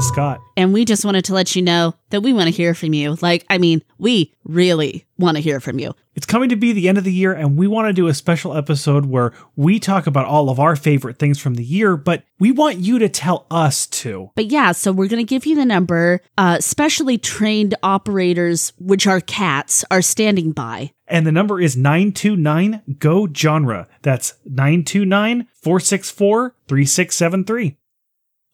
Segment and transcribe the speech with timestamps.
[0.00, 0.40] Scott.
[0.56, 3.16] And we just wanted to let you know that we want to hear from you.
[3.20, 5.94] Like, I mean, we really want to hear from you.
[6.14, 8.14] It's coming to be the end of the year, and we want to do a
[8.14, 12.22] special episode where we talk about all of our favorite things from the year, but
[12.38, 14.30] we want you to tell us too.
[14.36, 16.20] But yeah, so we're going to give you the number.
[16.38, 20.92] Uh, specially trained operators, which are cats, are standing by.
[21.06, 23.88] And the number is 929 GO genre.
[24.02, 27.76] That's 929 464 3673.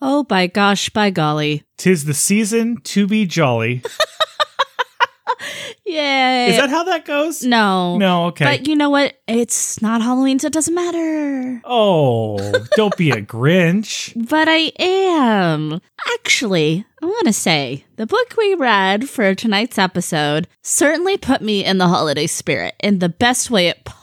[0.03, 1.65] Oh, by gosh, by golly.
[1.77, 3.83] Tis the season to be jolly.
[5.87, 6.51] Yay.
[6.51, 7.43] Is that how that goes?
[7.43, 7.99] No.
[7.99, 8.45] No, okay.
[8.45, 9.21] But you know what?
[9.27, 11.61] It's not Halloween, so it doesn't matter.
[11.65, 12.39] oh,
[12.77, 14.13] don't be a Grinch.
[14.29, 15.81] But I am.
[16.15, 21.65] Actually, I want to say the book we read for tonight's episode certainly put me
[21.65, 24.00] in the holiday spirit in the best way it possibly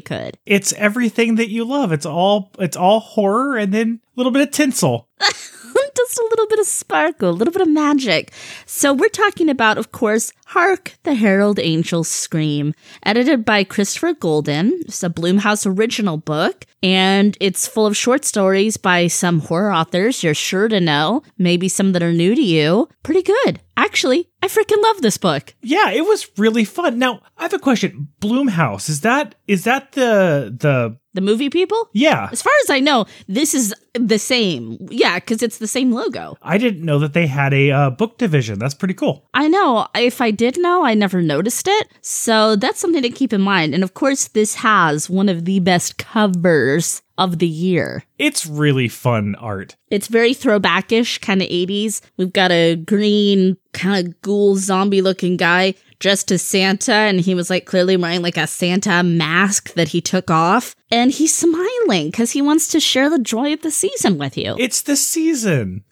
[0.00, 0.38] could.
[0.44, 1.90] It's everything that you love.
[1.90, 5.08] It's all it's all horror and then a little bit of tinsel.
[5.98, 8.32] Just a little bit of sparkle, a little bit of magic.
[8.66, 14.78] So, we're talking about, of course, Hark the Herald Angels Scream, edited by Christopher Golden.
[14.82, 20.22] It's a Blumhouse original book, and it's full of short stories by some horror authors
[20.22, 22.88] you're sure to know, maybe some that are new to you.
[23.02, 23.60] Pretty good.
[23.76, 25.54] Actually, I freaking love this book.
[25.62, 26.98] Yeah, it was really fun.
[26.98, 28.08] Now, I have a question.
[28.20, 31.88] Blumhouse, is that is that the the The movie people?
[31.92, 32.28] Yeah.
[32.32, 34.78] As far as I know, this is the same.
[34.90, 36.36] Yeah, because it's the same logo.
[36.42, 38.58] I didn't know that they had a uh, book division.
[38.58, 39.28] That's pretty cool.
[39.34, 39.86] I know.
[39.94, 41.88] If I did know, I never noticed it.
[42.00, 43.74] So that's something to keep in mind.
[43.74, 48.04] And of course, this has one of the best covers of the year.
[48.18, 49.76] It's really fun art.
[49.90, 52.00] It's very throwbackish, kind of 80s.
[52.16, 57.34] We've got a green, kind of ghoul zombie looking guy dressed as Santa, and he
[57.34, 60.74] was like clearly wearing like a Santa mask that he took off.
[60.90, 64.56] And he's smiling because he wants to share the joy of the season with you.
[64.68, 65.84] It's the season.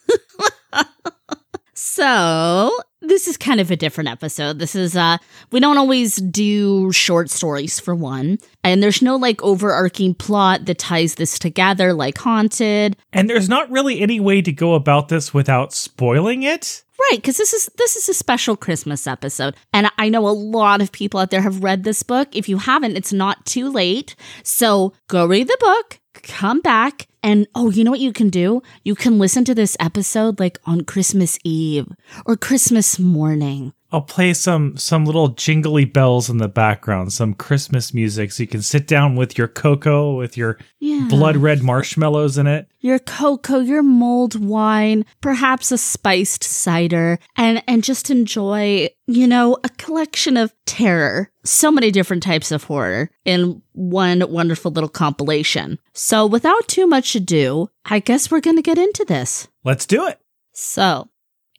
[1.78, 2.70] So,
[3.02, 4.58] this is kind of a different episode.
[4.58, 5.18] This is uh
[5.52, 10.78] we don't always do short stories for one, and there's no like overarching plot that
[10.78, 12.96] ties this together like Haunted.
[13.12, 16.82] And there's not really any way to go about this without spoiling it.
[16.98, 19.54] Right, cuz this is this is a special Christmas episode.
[19.72, 22.28] And I know a lot of people out there have read this book.
[22.32, 24.16] If you haven't, it's not too late.
[24.42, 28.62] So, go read the book, come back and oh, you know what you can do?
[28.84, 31.88] You can listen to this episode like on Christmas Eve
[32.24, 33.72] or Christmas morning.
[33.92, 38.46] I'll play some some little jingly bells in the background, some Christmas music, so you
[38.48, 41.06] can sit down with your cocoa with your Yeah.
[41.08, 42.68] blood red marshmallows in it.
[42.80, 49.56] your cocoa, your mulled wine, perhaps a spiced cider, and and just enjoy, you know,
[49.64, 51.30] a collection of terror.
[51.44, 55.78] So many different types of horror in one wonderful little compilation.
[55.94, 59.46] So without too much ado, I guess we're going to get into this.
[59.64, 60.18] Let's do it.
[60.52, 61.08] So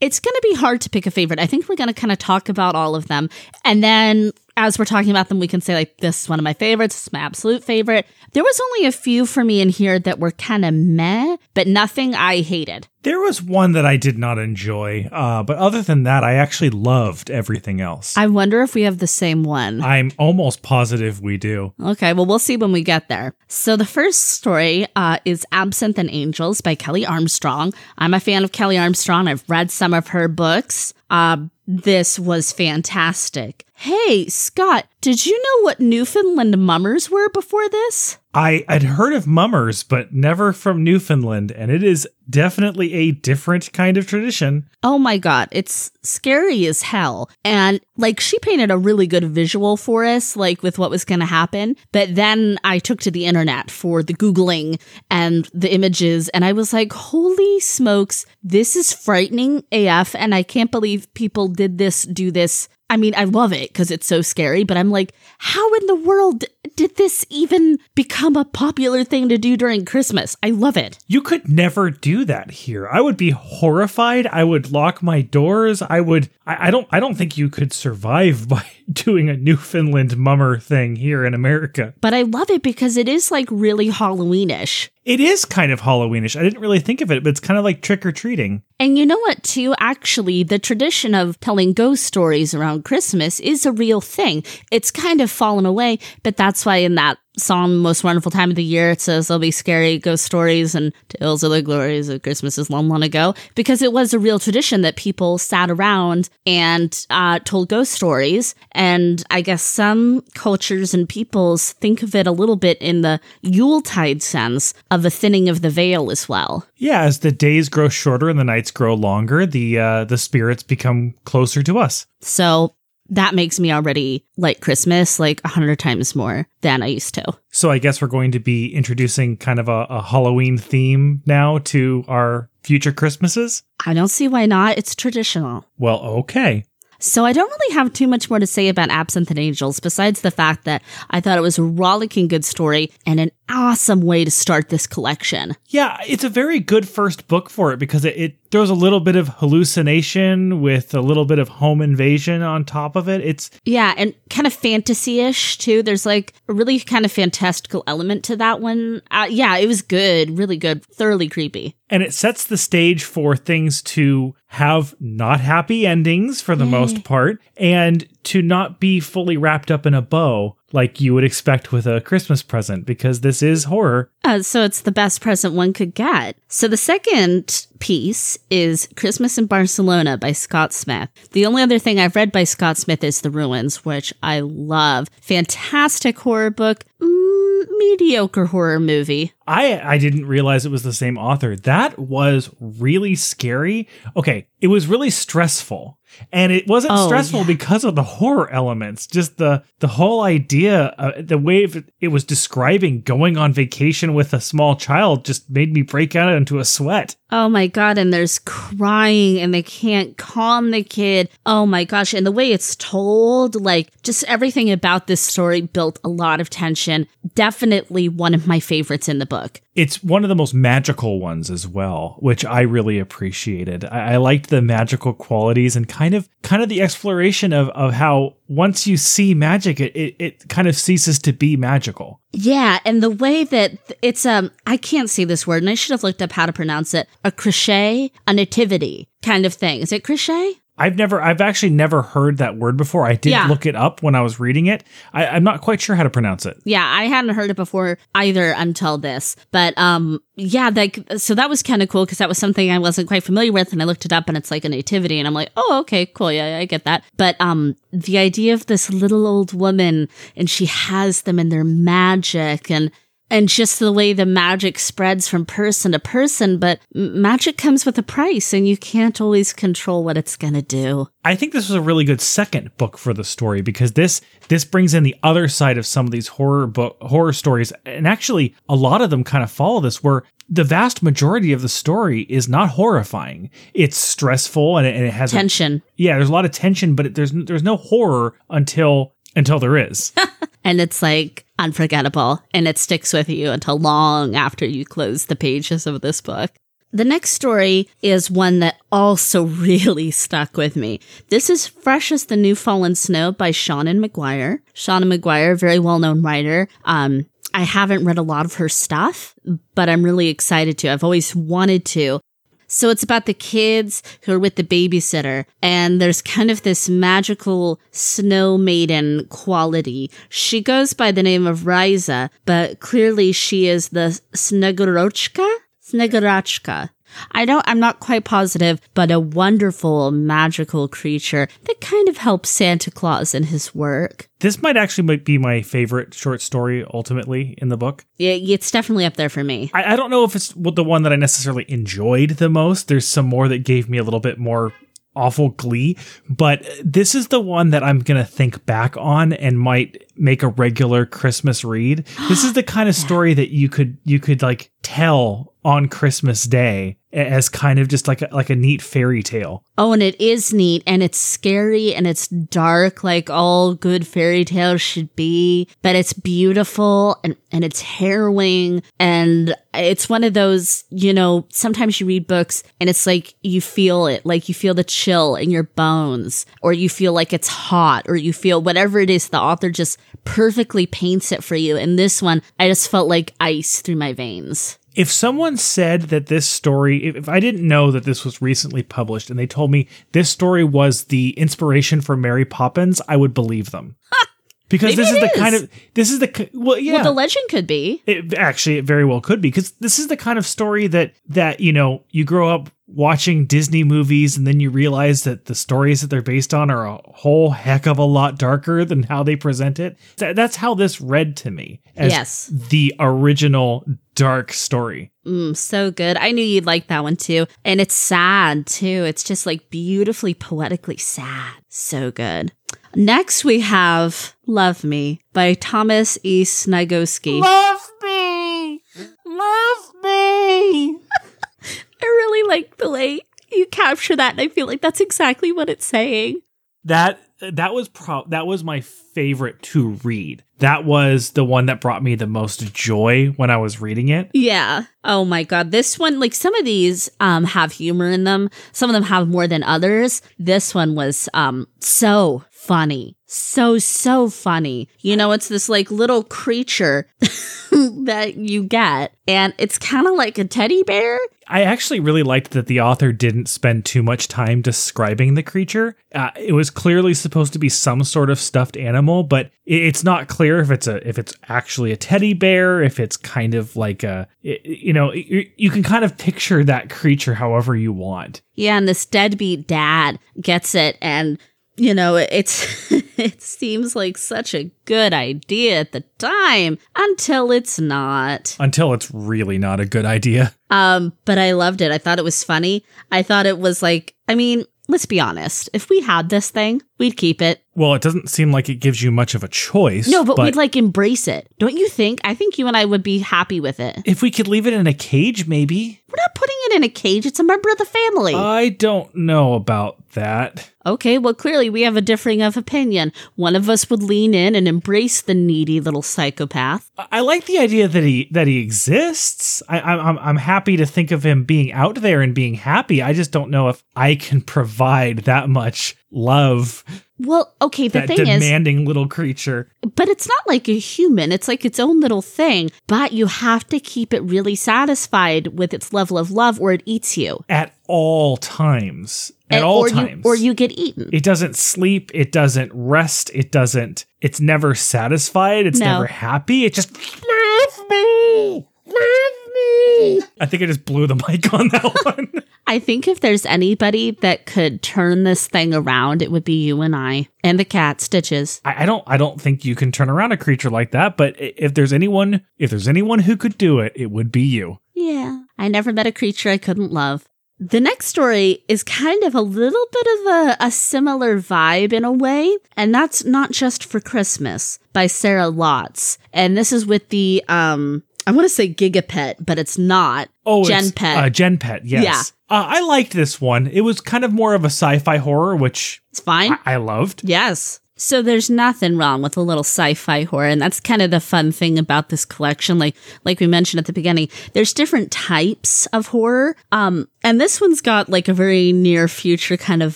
[0.02, 1.40] it's going to be hard to pick a favorite.
[1.40, 3.30] I think we're going to kind of talk about all of them.
[3.66, 6.44] And then as we're talking about them, we can say, like, this is one of
[6.44, 6.95] my favorites.
[6.95, 8.07] This is my absolute favorite.
[8.34, 11.68] There was only a few for me in here that were kind of meh, but
[11.68, 12.88] nothing I hated.
[13.03, 16.72] There was one that I did not enjoy, uh, but other than that, I actually
[16.72, 18.18] loved everything else.
[18.18, 19.81] I wonder if we have the same one.
[19.81, 21.74] I'm almost positive we do.
[21.81, 23.34] Okay, well, we'll see when we get there.
[23.47, 27.74] So, the first story uh, is Absinthe and Angels by Kelley Armstrong.
[27.97, 29.28] I'm a fan of Kelley Armstrong.
[29.28, 30.94] I've read some of her books.
[31.09, 31.38] Uh,
[31.68, 33.66] this was fantastic.
[33.74, 38.18] Hey, Scott, did you know what Newfoundland mummers were before this?
[38.38, 43.74] I had heard of mummers, but never from Newfoundland, and it is definitely a different
[43.74, 44.70] kind of tradition.
[44.84, 47.31] Oh my god, it's scary as hell.
[47.44, 51.25] And like she painted a really good visual for us, like with what was to
[51.25, 51.78] happen.
[51.92, 54.80] But then I took to the internet for the Googling
[55.10, 60.13] and the images, and I was like, holy smokes, this is frightening AF.
[60.13, 62.69] And I can't believe people did this, do this.
[62.89, 65.95] I mean, I love it because it's so scary, but I'm like, how in the
[65.95, 66.45] world
[66.75, 70.38] did this even become a popular thing to do during Christmas?
[70.42, 70.98] I love it.
[71.07, 72.88] You could never do that here.
[72.88, 74.28] I would be horrified.
[74.28, 75.81] I would lock my doors.
[75.81, 76.30] I would.
[76.45, 76.88] I, I don't.
[76.92, 81.94] I don't think you could survive by doing a Newfoundland mummer thing here in America.
[82.00, 84.89] But I love it because it is like really Halloweenish.
[85.07, 86.38] It is kind of Halloweenish.
[86.38, 88.62] I didn't really think of it, but it's kind of like trick or treating.
[88.77, 89.74] And you know what, too?
[89.80, 94.44] Actually, the tradition of telling ghost stories around Christmas is a real thing.
[94.69, 98.56] It's kind of fallen away, but that's why in that song Most Wonderful Time of
[98.56, 98.92] the Year.
[98.92, 102.89] It says there'll be scary ghost stories and tales of the glories of Christmases long,
[102.89, 107.69] long ago, because it was a real tradition that people sat around and uh, told
[107.69, 108.56] ghost stories.
[108.72, 113.19] And I guess some cultures and peoples think of it a little bit in the
[113.42, 116.66] Yuletide sense of a thinning of the veil as well.
[116.75, 120.63] Yeah, as the days grow shorter and the nights grow longer, the uh, the spirits
[120.63, 122.06] become closer to us.
[122.22, 122.75] So
[123.09, 127.24] that makes me already like Christmas like a hundred times more than I used to.
[127.51, 131.59] So I guess we're going to be introducing kind of a, a Halloween theme now
[131.59, 133.63] to our future Christmases.
[133.86, 134.77] I don't see why not.
[134.77, 135.65] It's traditional.
[135.77, 136.65] Well, okay.
[137.00, 140.21] So I don't really have too much more to say about Absinthe and Angels besides
[140.21, 144.25] the fact that I thought it was a rollicking good story and an awesome way
[144.25, 145.56] to start this collection.
[145.68, 149.00] Yeah, it's a very good first book for it because it, it throws a little
[149.00, 153.22] bit of hallucination with a little bit of home invasion on top of it.
[153.22, 155.84] It's Yeah, and kind of fantasy-ish too.
[155.84, 159.02] There's like a really kind of fantastical element to that one.
[159.12, 161.76] Uh, yeah, it was good, really good, thoroughly creepy.
[161.90, 167.04] and it sets the stage for things to have not happy endings for the most
[167.04, 171.72] part and to not be fully wrapped up in a bow like you would expect
[171.72, 174.12] with a Christmas present because this is horror.
[174.24, 176.36] Uh, so it's the best present one could get.
[176.50, 181.10] So the second piece is Christmas in Barcelona by Scott Smith.
[181.31, 185.08] The only other thing I've read by Scott Smith is The Ruins, which I love.
[185.22, 186.84] Fantastic horror book.
[187.02, 189.34] Mm, mediocre horror movie.
[189.46, 191.56] I I didn't realize it was the same author.
[191.56, 193.88] That was really scary.
[194.16, 196.00] Okay, it was really stressful.
[196.31, 197.46] And it wasn't Oh, stressful yeah.
[197.48, 199.08] because of the horror elements.
[199.08, 204.14] Just the the whole idea, uh, the way it- it was describing going on vacation
[204.14, 207.16] with a small child just made me break out into a sweat.
[207.31, 211.30] Oh my god, and there's crying and they can't calm the kid.
[211.46, 216.00] Oh my gosh, and the way it's told, like just everything about this story built
[216.04, 217.08] a lot of tension.
[217.36, 219.62] Definitely one of my favorites in the book.
[219.77, 223.85] It's one of the most magical ones as well, which I really appreciated.
[223.85, 227.94] I, I liked the magical qualities and kind of kind of the exploration of, of
[227.94, 232.19] how once you see magic, it, it, it kind of ceases to be magical.
[232.31, 235.91] Yeah, and the way that it's um I can't say this word and I should
[235.91, 237.07] have looked up how to pronounce it.
[237.24, 239.81] A crochet, a nativity kind of thing.
[239.81, 240.56] Is it crochet?
[240.77, 243.06] I've never, I've actually never heard that word before.
[243.07, 243.47] I did Yeah.
[243.47, 244.83] look it up when I was reading it.
[245.13, 246.57] I, I'm not quite sure how to pronounce it.
[246.65, 249.35] Yeah, I hadn't heard it before either until this.
[249.51, 252.77] But um yeah, like so that was kind of cool because that was something I
[252.77, 255.27] wasn't quite familiar with and I looked it up and it's like a nativity and
[255.27, 256.31] I'm like, "Oh, okay, cool.
[256.31, 260.65] Yeah, I get that." But um the idea of this little old woman and she
[260.68, 262.91] has them and they're magic and
[263.29, 267.97] and just the way the magic spreads from person to person, but magic comes with
[267.97, 271.07] a price and you can't always control what it's going to do.
[271.25, 274.63] I think this was a really good second book for the story because this this
[274.63, 278.56] brings in the other side of some of these horror book horror stories, and actually
[278.69, 282.21] a lot of them kind of follow this, where the vast majority of the story
[282.29, 283.50] is not horrifying.
[283.74, 285.81] It's stressful and it, and it has a- Tension.
[285.97, 289.75] yeah, there's a lot of tension, but it, there's there's no horror until until there
[289.75, 290.13] is.
[290.63, 295.36] and it's like unforgettable and it sticks with you until long after you close the
[295.36, 296.51] pages of this book.
[296.94, 301.00] The next story is one that also really stuck with me.
[301.30, 304.59] This is Fresh as the New Fallen Snow by Seanan McGuire.
[304.74, 306.68] Seanan McGuire, very well known writer.
[306.86, 309.33] Um, I haven't read a lot of her stuff,
[309.74, 310.89] but I'm really excited to.
[310.89, 312.20] I've always wanted to.
[312.67, 316.89] So it's about the kids who are with the babysitter, and there's kind of this
[316.89, 320.12] magical snow maiden quality.
[320.29, 325.47] She goes by the name of Riza, but clearly she is the Snegorochka?
[325.81, 326.89] Snegorochka.
[327.31, 332.50] I don't, I'm not quite positive, but a wonderful magical creature that kind of helps
[332.50, 334.29] Santa Claus in his work.
[334.39, 338.05] this might actually might be my favorite short story ultimately in the book.
[338.17, 339.71] Yeah, it's definitely up there for me.
[339.74, 342.88] I, I don't know if it's the one that I necessarily enjoyed the most.
[342.88, 344.74] There's some more that gave me a little bit more
[345.17, 345.97] awful glee,
[346.29, 350.43] but this is the one that I'm going to think back on and might make
[350.43, 352.05] a regular Christmas read.
[352.29, 356.43] This is the kind of story that you could you could like tell on Christmas
[356.43, 359.64] Day as kind of just like a, like a neat fairy tale.
[359.78, 364.44] Oh, and it is neat and it's scary and it's dark like all good fairy
[364.44, 368.84] tales should be, but it's beautiful and, and it's harrowing.
[369.00, 373.62] And it's one of those, you know, sometimes you read books and it's like you
[373.62, 377.48] feel it, like you feel the chill in your bones or you feel like it's
[377.48, 381.78] hot or you feel whatever it is, the author just perfectly paints it for you.
[381.78, 384.78] And this one, I just felt like ice through my veins.
[384.98, 389.30] If someone said that this story, if, I didn't know that this was recently published
[389.30, 393.70] and they told me this story was the inspiration for Mary Poppins, I would believe
[393.70, 393.96] them.
[394.69, 397.45] because Maybe this is the kind of this is the well yeah Well, the legend
[397.50, 398.01] could be.
[398.05, 401.13] it, actually it very well could be because this is the kind of story that
[401.27, 405.55] that you know you grow up watching disney movies and then you realize that the
[405.55, 409.24] stories that they're based on are a whole heck of a lot darker than how
[409.24, 412.47] they present it Th- that's how this read to me as Yes.
[412.69, 413.83] the original
[414.15, 416.15] dark story Mm, so good.
[416.15, 417.47] I knew you'd like that one too.
[417.65, 419.03] And it's sad too.
[419.05, 421.51] It's just like beautifully poetically sad.
[421.79, 422.53] So good.
[422.96, 426.43] Next we have Love Me by Thomas E.
[426.43, 427.39] Sniegoski.
[427.39, 428.81] love me
[429.24, 430.96] love me
[432.01, 433.19] I really like the way
[433.51, 436.41] you capture that and I feel like that's exactly what it's saying.
[436.84, 441.82] that that was pro that was my favorite to read that was the one that
[441.82, 444.84] brought me the most joy when i was reading it Yeah.
[445.03, 445.72] Oh my god.
[445.72, 448.50] This one like some of these um have humor in them.
[448.74, 450.22] Some of them have more than others.
[450.38, 453.15] This one was um so funny.
[453.25, 454.89] So so funny.
[455.00, 457.07] You know, it's this like little creature
[457.71, 461.19] that you get and it's kind of like a teddy bear.
[461.50, 465.95] I actually really liked that the author didn't spend too much time describing the creature.
[466.13, 470.27] Uh, it was clearly supposed to be some sort of stuffed animal, but it's not
[470.27, 474.03] clear if it's a if it's actually a teddy bear, if it's kind of like
[474.03, 478.41] a you know you can kind of picture that creature however you want.
[478.55, 481.39] Yeah, and this deadbeat dad gets it and
[481.77, 487.79] you know, it's it seems like such a good idea at the time until it's
[487.79, 488.55] not.
[488.60, 490.53] Until it's really not a good idea.
[490.69, 491.91] Um, but I loved it.
[491.91, 492.84] I thought it was funny.
[493.12, 495.69] I thought it was like, I mean, let's be honest.
[495.74, 497.63] If we had this thing, we'd keep it.
[497.75, 500.08] Well, it doesn't seem like it gives you much of a choice.
[500.08, 501.48] No, but, we'd like embrace it.
[501.60, 502.20] Don't you think?
[502.24, 504.00] I think you and I would be happy with it.
[504.06, 506.01] if we could leave it in a cage, maybe.
[506.10, 507.25] We're not putting it in a cage.
[507.27, 508.34] It's a member of the family.
[508.34, 510.72] I don't know about that.
[510.88, 513.13] okay, well, clearly we have a differing of opinion.
[513.36, 516.89] One of us would lean in and embrace the needy little psychopath.
[516.98, 519.62] I like the idea that he that he exists.
[519.70, 523.01] I, I'm- I'm happy to think of him being out there and being happy.
[523.04, 526.84] I just don't know if I can provide that much love.
[527.20, 529.72] Well, okay, the thing is, demanding little creature.
[529.96, 531.32] but it's not like a human.
[531.32, 532.70] It's like its own little thing.
[532.88, 536.84] But you have to keep it really satisfied with its level of love, or it
[536.86, 537.44] eats you.
[537.50, 539.32] at all times.
[539.50, 540.24] At all or times.
[540.26, 541.10] You, or you get eaten.
[541.14, 542.12] It doesn't sleep.
[542.14, 543.32] It doesn't rest.
[543.34, 544.06] It doesn't.
[544.22, 545.66] It's never satisfied.
[545.66, 545.86] It's No.
[545.94, 546.66] never happy.
[546.66, 550.22] It just love me, love me.
[550.40, 552.44] I think I just blew the mic on that one.
[552.67, 556.81] I think if there's anybody that could turn this thing around, it would be you
[556.81, 558.62] and I and the cat Stitches.
[558.65, 559.03] I, I don't.
[559.07, 561.15] I don't think you can turn around a creature like that.
[561.15, 564.79] But if there's anyone, if there's anyone who could do it, it would be you.
[564.93, 567.25] Yeah, I never met a creature I couldn't love.
[567.59, 572.03] The next story is kind of a little bit of a, a similar vibe in
[572.03, 576.17] a way, and that's not just for Christmas by Sarah Lotz.
[576.33, 580.27] And this is with the um I want to say Gigapet, but it's not.
[580.45, 581.17] Oh, Gen it's, Pet.
[581.17, 581.86] Uh, Gen Pet.
[581.86, 582.03] Yes.
[582.03, 582.21] Yeah.
[582.50, 583.68] Uh, I liked this one.
[583.68, 586.54] It was kind of more of a sci-fi horror, which It's fine.
[586.66, 587.22] I, I loved.
[587.24, 587.82] Yes.
[587.98, 591.51] So there's nothing wrong with a little sci-fi horror, and that's kind of the fun
[591.51, 592.80] thing about this collection.
[592.80, 596.56] Like like we mentioned at the beginning, there's different types of horror.
[596.72, 599.96] Um, and this one's got like a very near future kind of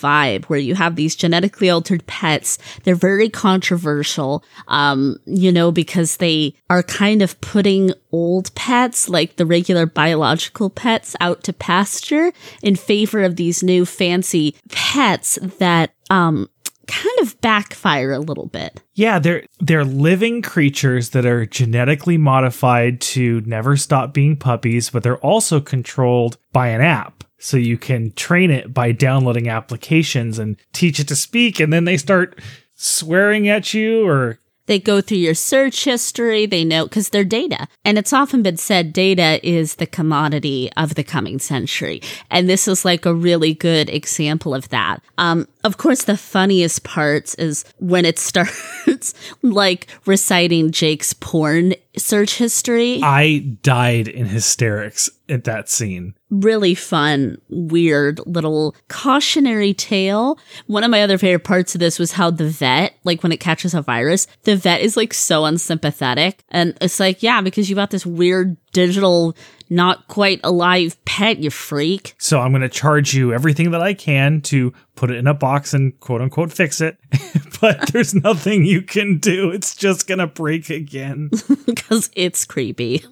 [0.00, 2.58] vibe where you have these genetically altered pets.
[2.84, 9.36] They're very controversial, um, you know, because they are kind of putting old pets, like
[9.36, 12.32] the regular biological pets, out to pasture
[12.62, 16.48] in favor of these new fancy pets that um
[16.92, 18.82] kind of backfire a little bit.
[18.94, 25.02] Yeah, they're they're living creatures that are genetically modified to never stop being puppies, but
[25.02, 27.24] they're also controlled by an app.
[27.38, 31.84] So you can train it by downloading applications and teach it to speak and then
[31.84, 32.38] they start
[32.74, 37.66] swearing at you or They go through your search history, they know because they're data.
[37.84, 42.00] And it's often been said data is the commodity of the coming century.
[42.30, 45.02] And this is like a really good example of that.
[45.18, 52.38] Um, of course, the funniest parts is when it starts like reciting Jake's porn search
[52.38, 53.00] history.
[53.02, 56.14] I died in hysterics at that scene.
[56.32, 60.38] really fun, weird little cautionary tale.
[60.66, 63.40] One of my other favorite parts of this was how the vet, like when it
[63.40, 66.42] catches a virus, the vet is like so unsympathetic.
[66.48, 69.36] And it's like, yeah, because you got this weird digital,
[69.70, 72.14] not quite alive pet, you freak.
[72.18, 75.34] So I'm going to charge you everything that I can to put it in a
[75.34, 76.98] box and quote unquote fix it.
[77.60, 79.50] but there's nothing you can do.
[79.50, 81.30] It's just going to break again.
[81.66, 83.04] because it's creepy.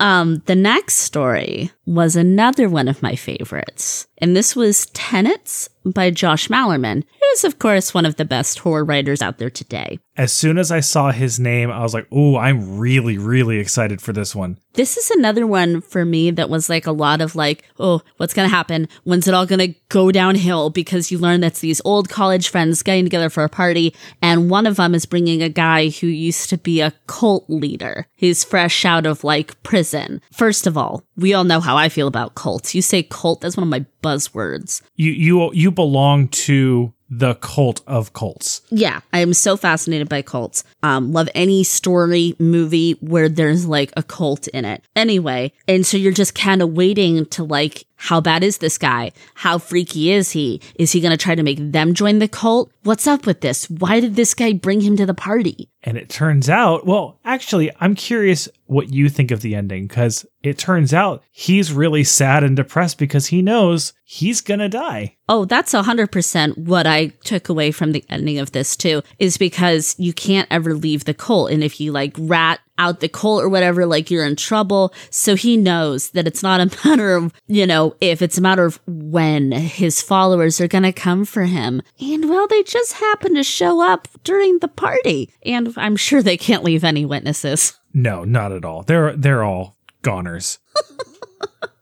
[0.00, 6.10] um, the next story was another one of my favorites, and this was Tenets by
[6.10, 7.04] Josh Malerman.
[7.34, 9.98] is, of course, one of the best horror writers out there today.
[10.16, 14.00] As soon as I saw his name, I was like, "Ooh, I'm really, really excited
[14.00, 17.36] for this one." This is another one for me that was like a lot of
[17.36, 18.88] like, oh, what's going to happen?
[19.04, 20.70] When's it all going to go downhill?
[20.70, 24.66] Because you learn that's these old college friends getting together for a party, and one
[24.66, 28.06] of them is bringing a guy who used to be a cult leader.
[28.14, 30.20] He's fresh out of like prison.
[30.32, 32.74] First of all, we all know how I feel about cults.
[32.74, 34.82] You say cult, that's one of my buzzwords.
[34.96, 38.62] You you you belong to the cult of cults.
[38.70, 40.64] Yeah, I am so fascinated by cults.
[40.82, 44.82] Um, love any story, movie where there's like a cult in it.
[44.96, 49.12] Anyway, and so you're just kind of waiting to like, how bad is this guy?
[49.34, 50.60] How freaky is he?
[50.74, 52.70] Is he going to try to make them join the cult?
[52.82, 53.64] What's up with this?
[53.70, 55.70] Why did this guy bring him to the party?
[55.82, 60.26] And it turns out, well, actually, I'm curious what you think of the ending because
[60.42, 65.16] it turns out he's really sad and depressed because he knows he's gonna die.
[65.26, 69.94] Oh, that's 100% what I took away from the ending of this too, is because
[69.98, 71.50] you can't ever leave the cult.
[71.50, 74.92] And if you like rat out the cult or whatever, like you're in trouble.
[75.10, 78.64] So he knows that it's not a matter of, you know, if it's a matter
[78.64, 81.82] of when his followers are going to come for him.
[82.00, 85.30] And well, they just happen to show up during the party.
[85.44, 87.78] And I'm sure they can't leave any witnesses.
[87.92, 88.82] No, not at all.
[88.82, 90.58] They're they're all goners.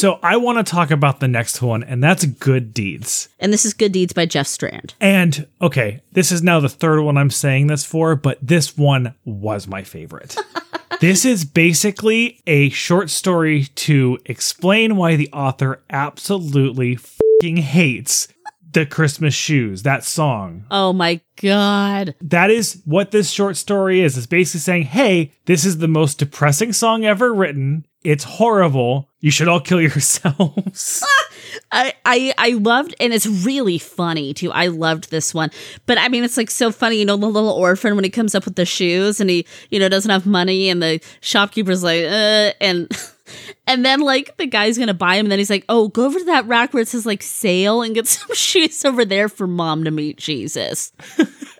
[0.00, 3.28] so I want to talk about the next one, and that's Good Deeds.
[3.38, 4.94] And this is Good Deeds by Jeff Strand.
[4.98, 9.14] And okay, this is now the third one I'm saying this for, but this one
[9.26, 10.38] was my favorite.
[11.02, 18.26] this is basically a short story to explain why the author absolutely fing hates
[18.72, 20.64] the Christmas shoes, that song.
[20.70, 22.14] Oh my God.
[22.22, 24.16] That is what this short story is.
[24.16, 27.84] It's basically saying, hey, this is the most depressing song ever written.
[28.02, 29.08] It's horrible.
[29.20, 31.04] You should all kill yourselves.
[31.72, 34.50] I, I I loved and it's really funny too.
[34.50, 35.50] I loved this one.
[35.86, 38.34] But I mean it's like so funny, you know, the little orphan when he comes
[38.34, 42.04] up with the shoes and he, you know, doesn't have money and the shopkeeper's like,
[42.04, 42.88] uh and
[43.66, 46.18] and then like the guy's gonna buy him and then he's like, Oh, go over
[46.18, 49.46] to that rack where it says like sale and get some shoes over there for
[49.46, 50.92] mom to meet Jesus.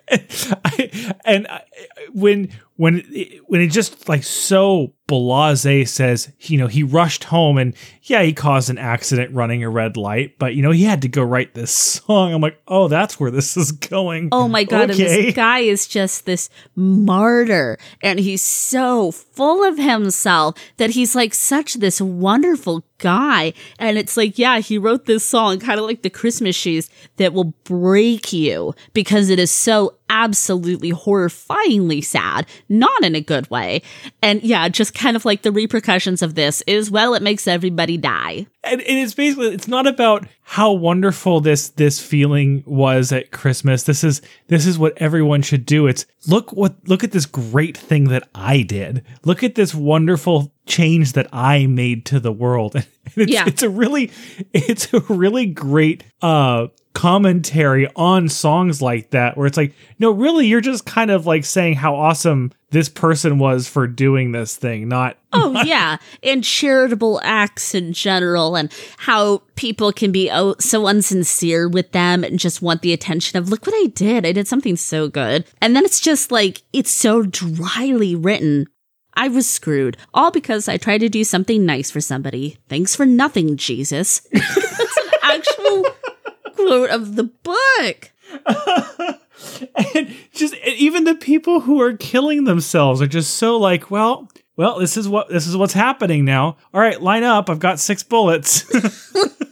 [0.09, 1.63] I, and I,
[2.11, 7.59] when when it, when it just like so blase says you know he rushed home
[7.59, 11.01] and yeah he caused an accident running a red light but you know he had
[11.01, 12.33] to go write this song.
[12.33, 14.29] I'm like oh that's where this is going.
[14.31, 15.25] Oh my god okay.
[15.25, 21.35] this guy is just this martyr and he's so full of himself that he's like
[21.35, 23.53] such this wonderful guy.
[23.77, 27.33] And it's like yeah he wrote this song kind of like the christmas shoes that
[27.33, 33.81] will break you because it is so absolutely horrifyingly sad, not in a good way.
[34.21, 37.97] And yeah, just kind of like the repercussions of this is well, it makes everybody
[37.97, 38.45] die.
[38.63, 43.83] And, and it's basically it's not about how wonderful this this feeling was at Christmas.
[43.83, 45.87] This is this is what everyone should do.
[45.87, 49.05] It's look what look at this great thing that I did.
[49.23, 52.75] Look at this wonderful change that I made to the world.
[53.15, 53.43] It's, yeah.
[53.45, 54.09] it's a really
[54.53, 60.45] it's a really great uh commentary on songs like that where it's like no really
[60.45, 64.89] you're just kind of like saying how awesome this person was for doing this thing
[64.89, 65.97] not oh not- yeah.
[66.23, 72.23] And charitable acts in general and how people can be oh, so unsincere with them
[72.23, 74.25] and just want the attention of look what i did.
[74.25, 75.45] I did something so good.
[75.61, 78.67] And then it's just like it's so dryly written.
[79.13, 82.57] I was screwed, all because I tried to do something nice for somebody.
[82.69, 84.21] Thanks for nothing, Jesus.
[84.31, 85.85] That's an actual
[86.67, 88.11] quote of the book.
[89.95, 94.79] and just even the people who are killing themselves are just so like, well, well,
[94.79, 96.57] this is what this is what's happening now.
[96.73, 97.49] All right, line up.
[97.49, 98.65] I've got six bullets.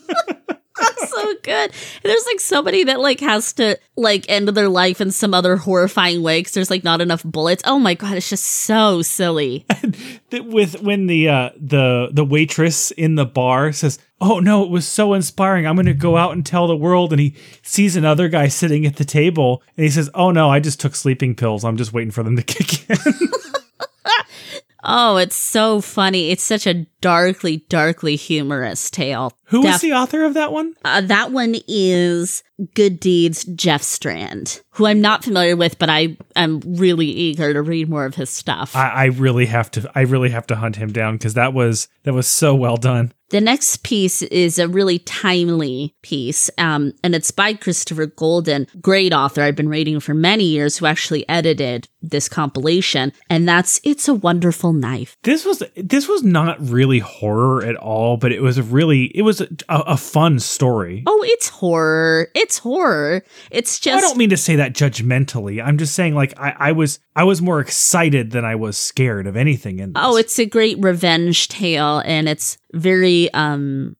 [1.08, 1.72] so good.
[1.72, 5.58] And there's like somebody that like has to like end their life in some other
[5.58, 7.64] horrifying way because there's like not enough bullets.
[7.66, 9.66] Oh my god, it's just so silly.
[10.32, 14.88] With when the uh, the the waitress in the bar says, "Oh no, it was
[14.88, 15.66] so inspiring.
[15.66, 18.86] I'm going to go out and tell the world." And he sees another guy sitting
[18.86, 21.64] at the table, and he says, "Oh no, I just took sleeping pills.
[21.64, 22.98] I'm just waiting for them to kick in."
[24.82, 26.30] Oh, it's so funny.
[26.30, 29.34] It's such a darkly, darkly humorous tale.
[29.46, 30.76] Who Def- was the author of that one?
[30.86, 36.18] Uh, that one is Good Deeds Jeff Strand, who I'm not familiar with, but I
[36.36, 38.76] am really eager to read more of his stuff.
[38.76, 39.90] I, I really have to.
[39.96, 43.14] I really have to hunt him down because that was that was so well done.
[43.30, 49.14] The next piece is a really timely piece, um, and it's by Christopher Golden, great
[49.14, 54.08] author I've been reading for many years, who actually edited this compilation, and that's "It's
[54.08, 58.42] a Wonderful Knife." This was this was not really really horror at all, but it
[58.42, 61.04] was a really it was a, a fun story.
[61.06, 62.30] Oh, it's horror.
[62.34, 63.24] It's horror.
[63.52, 65.64] It's just I don't mean to say that judgmentally.
[65.64, 69.28] I'm just saying like I, I was I was more excited than I was scared
[69.28, 70.02] of anything in this.
[70.04, 73.96] Oh, it's a great revenge tale and it's very um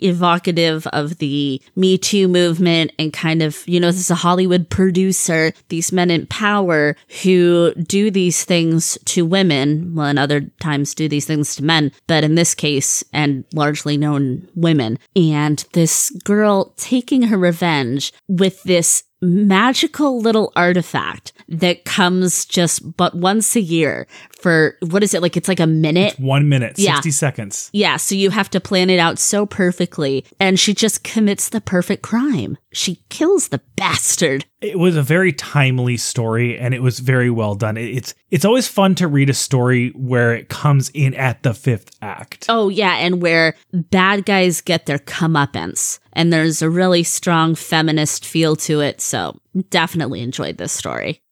[0.00, 4.68] evocative of the Me Too movement and kind of, you know, this is a Hollywood
[4.70, 10.94] producer, these men in power who do these things to women, well, and other times
[10.94, 14.98] do these things to men, but in this case, and largely known women.
[15.16, 23.14] And this girl taking her revenge with this magical little artifact that comes just but
[23.14, 24.06] once a year
[24.40, 26.94] for what is it like it's like a minute one minute, Yeah.
[26.96, 27.70] 60 seconds.
[27.72, 31.60] yeah so you have to plan it out so perfectly and she just commits the
[31.60, 36.98] perfect crime she kills the bastard It was a very timely story and it was
[37.00, 37.76] very well done.
[37.76, 41.90] It's it's always fun to read a story where it comes in at the fifth
[42.00, 42.46] act.
[42.48, 48.24] oh yeah and where bad guys get their comeuppance and there's a really strong feminist
[48.24, 51.22] feel to it so definitely enjoyed this story.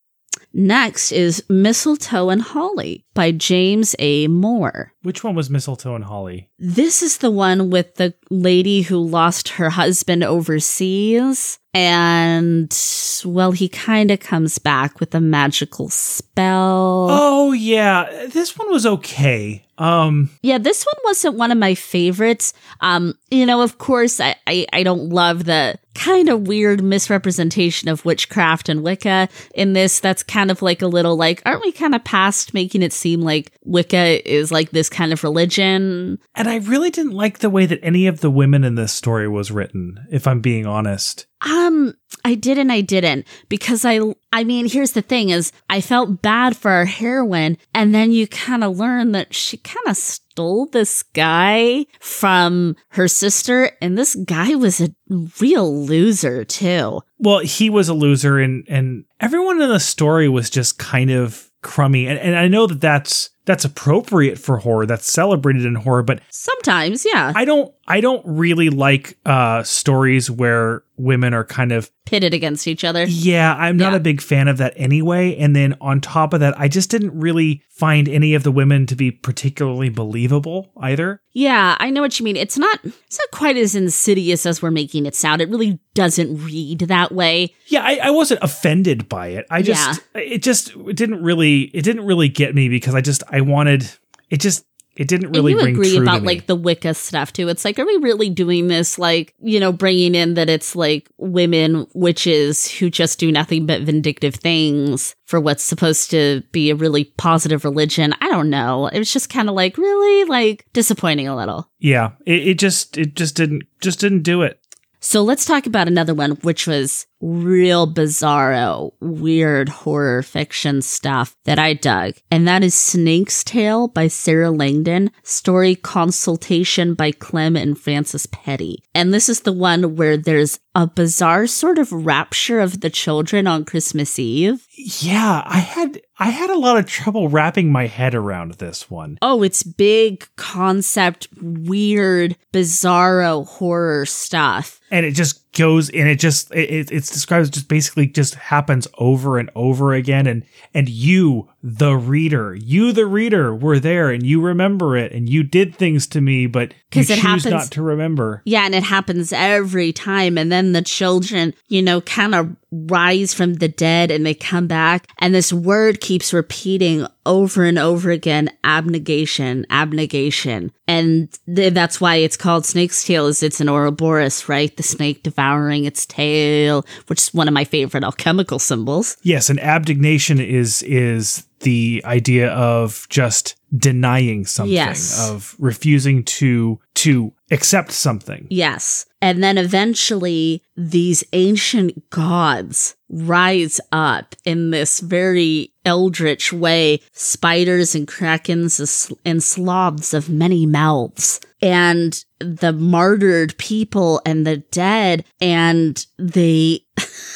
[0.53, 4.27] Next is mistletoe and holly by james a.
[4.27, 6.51] Moore Which one was Mistletoe and Holly?
[6.59, 11.59] This is the one with the lady who lost her husband overseas.
[11.73, 12.77] And,
[13.25, 17.07] well, he kind of comes back with a magical spell.
[17.11, 19.65] Oh yeah, this one was okay.
[19.79, 22.53] Um Yeah, this one wasn't one of my favorites.
[22.81, 27.89] Um, you know, of course, I, I, I don't love the kind of weird misrepresentation
[27.89, 30.01] of witchcraft and Wicca in this.
[30.01, 33.21] That's kind of like a little like, aren't we kind of past making it seem
[33.21, 36.19] like Wicca is like this kind of religion?
[36.35, 39.29] and I really didn't like the way that any of the women in this story
[39.29, 41.27] was written, if I'm being honest.
[41.43, 44.01] Um, I did and I didn't, because I,
[44.33, 48.27] I mean, here's the thing is I felt bad for our heroine, and then you
[48.27, 54.15] kind of learn that she kind of stole this guy from her sister, and this
[54.15, 54.95] guy was a
[55.41, 57.01] real loser too.
[57.19, 61.51] Well, he was a loser and and everyone in the story was just kind of
[61.63, 62.07] crummy.
[62.07, 64.87] And, and I know that that's that's appropriate for horror.
[64.87, 70.31] That's celebrated in horror, but Sometimes, yeah, I don't I don't really like uh stories
[70.31, 73.05] where women are kind of pitted against each other.
[73.05, 73.97] yeah, I'm not Yeah.
[73.97, 75.37] a big fan of that anyway.
[75.37, 78.85] And then on top of that, I just didn't really find any of the women
[78.87, 81.23] to be particularly believable either.
[81.33, 82.37] Yeah, I know what you mean.
[82.37, 85.41] It's not, it's not quite as insidious as we're making it sound.
[85.41, 87.55] It really doesn't read that way.
[87.69, 89.47] Yeah, I, I wasn't offended by it.
[89.49, 93.23] I just it just it didn't really it didn't really get me because I just
[93.31, 93.91] I wanted
[94.29, 94.65] it just
[94.97, 97.49] it didn't really and you agree about like the Wicca stuff too.
[97.49, 98.99] It's like, are we really doing this?
[98.99, 103.83] Like, you know, bringing in that it's like women witches who just do nothing but
[103.83, 108.15] vindictive things for what's supposed to be a really positive religion.
[108.21, 108.89] I don't know.
[108.89, 111.71] It was just kind of like really like disappointing a little.
[111.79, 114.61] yeah, it, it just it just didn't just didn't do it.
[114.99, 121.59] So let's talk about another one, which was real bizarro, weird horror fiction stuff that
[121.59, 122.15] I dug.
[122.31, 128.83] And that is Snake's Tail by Sarah Langan, story consultation by Clem and Francis Petty.
[128.95, 133.47] And this is the one where there's a bizarre sort of rapture of the children
[133.47, 134.67] on Christmas Eve.
[134.77, 139.19] Yeah, I had I had a lot of trouble wrapping my head around this one.
[139.23, 144.81] Oh, it's big concept, weird, bizarro horror stuff.
[144.91, 148.35] And it just goes and it just it, it- it's described as just basically just
[148.35, 150.27] happens over and over again.
[150.27, 155.29] And and you the reader you the reader were there and you remember it and
[155.29, 158.75] you did things to me but you it choose happens- not to remember Yeah, and
[158.75, 160.37] it happens every time.
[160.37, 164.67] And then the children, you know, kind of rise from the dead and they come
[164.67, 165.07] back.
[165.19, 170.73] And this word keeps repeating over and over again abnegation, abnegation.
[170.89, 174.77] And th- that's why it's called snake's tail, is it's an Ouroboros, right?
[174.77, 179.17] The snake devouring its tail, which is one of my favorite alchemical symbols.
[179.23, 185.29] Yes, and abnegation is is the idea of just denying something, Yes.
[185.31, 188.47] of refusing to to accept something.
[188.51, 189.07] Yes.
[189.23, 198.07] And then eventually these ancient gods rise up in this very eldritch way, spiders and
[198.07, 201.41] krakens and sloths of many mouths.
[201.63, 206.81] And the martyred people and the dead and they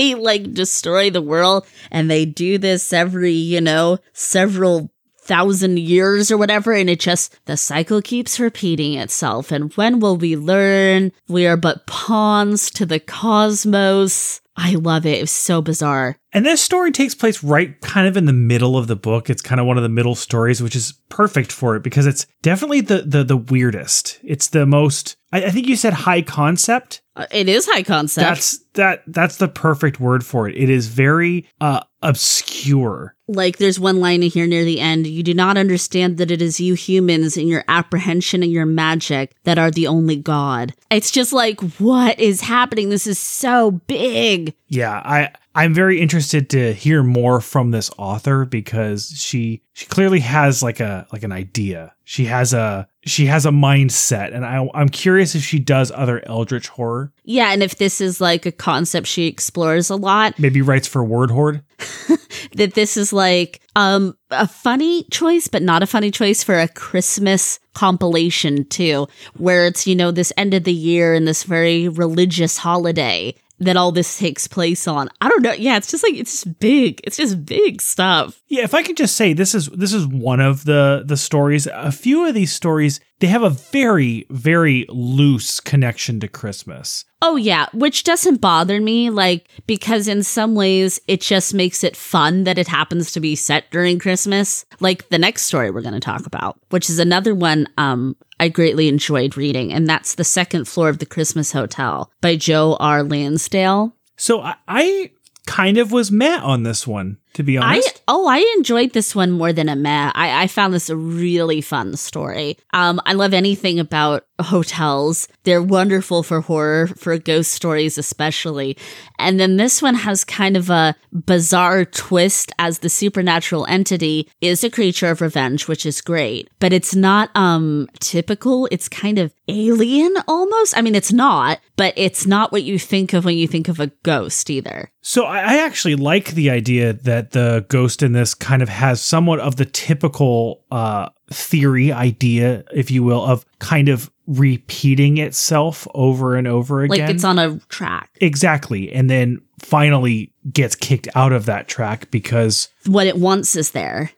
[0.00, 6.30] they like destroy the world and they do this every, you know, several thousand years
[6.30, 11.12] or whatever and it just the cycle keeps repeating itself and when will we learn
[11.28, 15.22] we are but pawns to the cosmos I love it.
[15.22, 16.16] It's so bizarre.
[16.34, 19.30] And this story takes place right kind of in the middle of the book.
[19.30, 22.26] It's kind of one of the middle stories, which is perfect for it because it's
[22.42, 24.18] definitely the the, the weirdest.
[24.22, 27.02] It's the most I, I think you said high concept.
[27.16, 28.26] Uh, it is high concept.
[28.26, 30.56] That's that that's the perfect word for it.
[30.56, 33.14] It is very uh obscure.
[33.28, 36.40] Like there's one line in here near the end, you do not understand that it
[36.40, 40.74] is you humans and your apprehension and your magic that are the only god.
[40.90, 42.88] It's just like what is happening?
[42.88, 44.54] This is so big.
[44.68, 50.20] Yeah, I I'm very interested to hear more from this author because she she clearly
[50.20, 51.94] has like a like an idea.
[52.04, 56.22] She has a she has a mindset and I I'm curious if she does other
[56.26, 57.12] eldritch horror.
[57.24, 60.38] Yeah, and if this is like a concept she explores a lot.
[60.38, 61.62] Maybe writes for Word Horde.
[62.54, 66.68] that this is like um a funny choice but not a funny choice for a
[66.68, 71.88] Christmas compilation too, where it's you know this end of the year and this very
[71.88, 75.08] religious holiday that all this takes place on.
[75.20, 75.52] I don't know.
[75.52, 77.00] Yeah, it's just like it's just big.
[77.04, 78.42] It's just big stuff.
[78.48, 81.66] Yeah, if I could just say this is this is one of the the stories.
[81.66, 87.04] A few of these stories they have a very very loose connection to Christmas.
[87.22, 91.96] Oh yeah, which doesn't bother me like because in some ways it just makes it
[91.96, 94.64] fun that it happens to be set during Christmas.
[94.80, 98.48] Like the next story we're going to talk about, which is another one um I
[98.48, 103.02] greatly enjoyed reading and that's The Second Floor of the Christmas Hotel by Joe R.
[103.02, 103.94] Lansdale.
[104.16, 105.10] So I, I
[105.46, 108.02] kind of was met on this one to be honest.
[108.08, 110.10] I oh, I enjoyed this one more than a meh.
[110.14, 112.58] I, I found this a really fun story.
[112.72, 115.28] Um, I love anything about hotels.
[115.44, 118.76] They're wonderful for horror, for ghost stories especially.
[119.18, 124.64] And then this one has kind of a bizarre twist as the supernatural entity is
[124.64, 126.48] a creature of revenge, which is great.
[126.58, 128.68] But it's not um typical.
[128.70, 130.76] It's kind of alien almost.
[130.76, 133.80] I mean, it's not, but it's not what you think of when you think of
[133.80, 134.90] a ghost either.
[135.02, 139.40] So I actually like the idea that the ghost in this kind of has somewhat
[139.40, 146.36] of the typical uh, theory idea, if you will, of kind of repeating itself over
[146.36, 146.98] and over again.
[146.98, 148.10] Like it's on a track.
[148.20, 148.92] Exactly.
[148.92, 154.10] And then finally gets kicked out of that track because what it wants is there.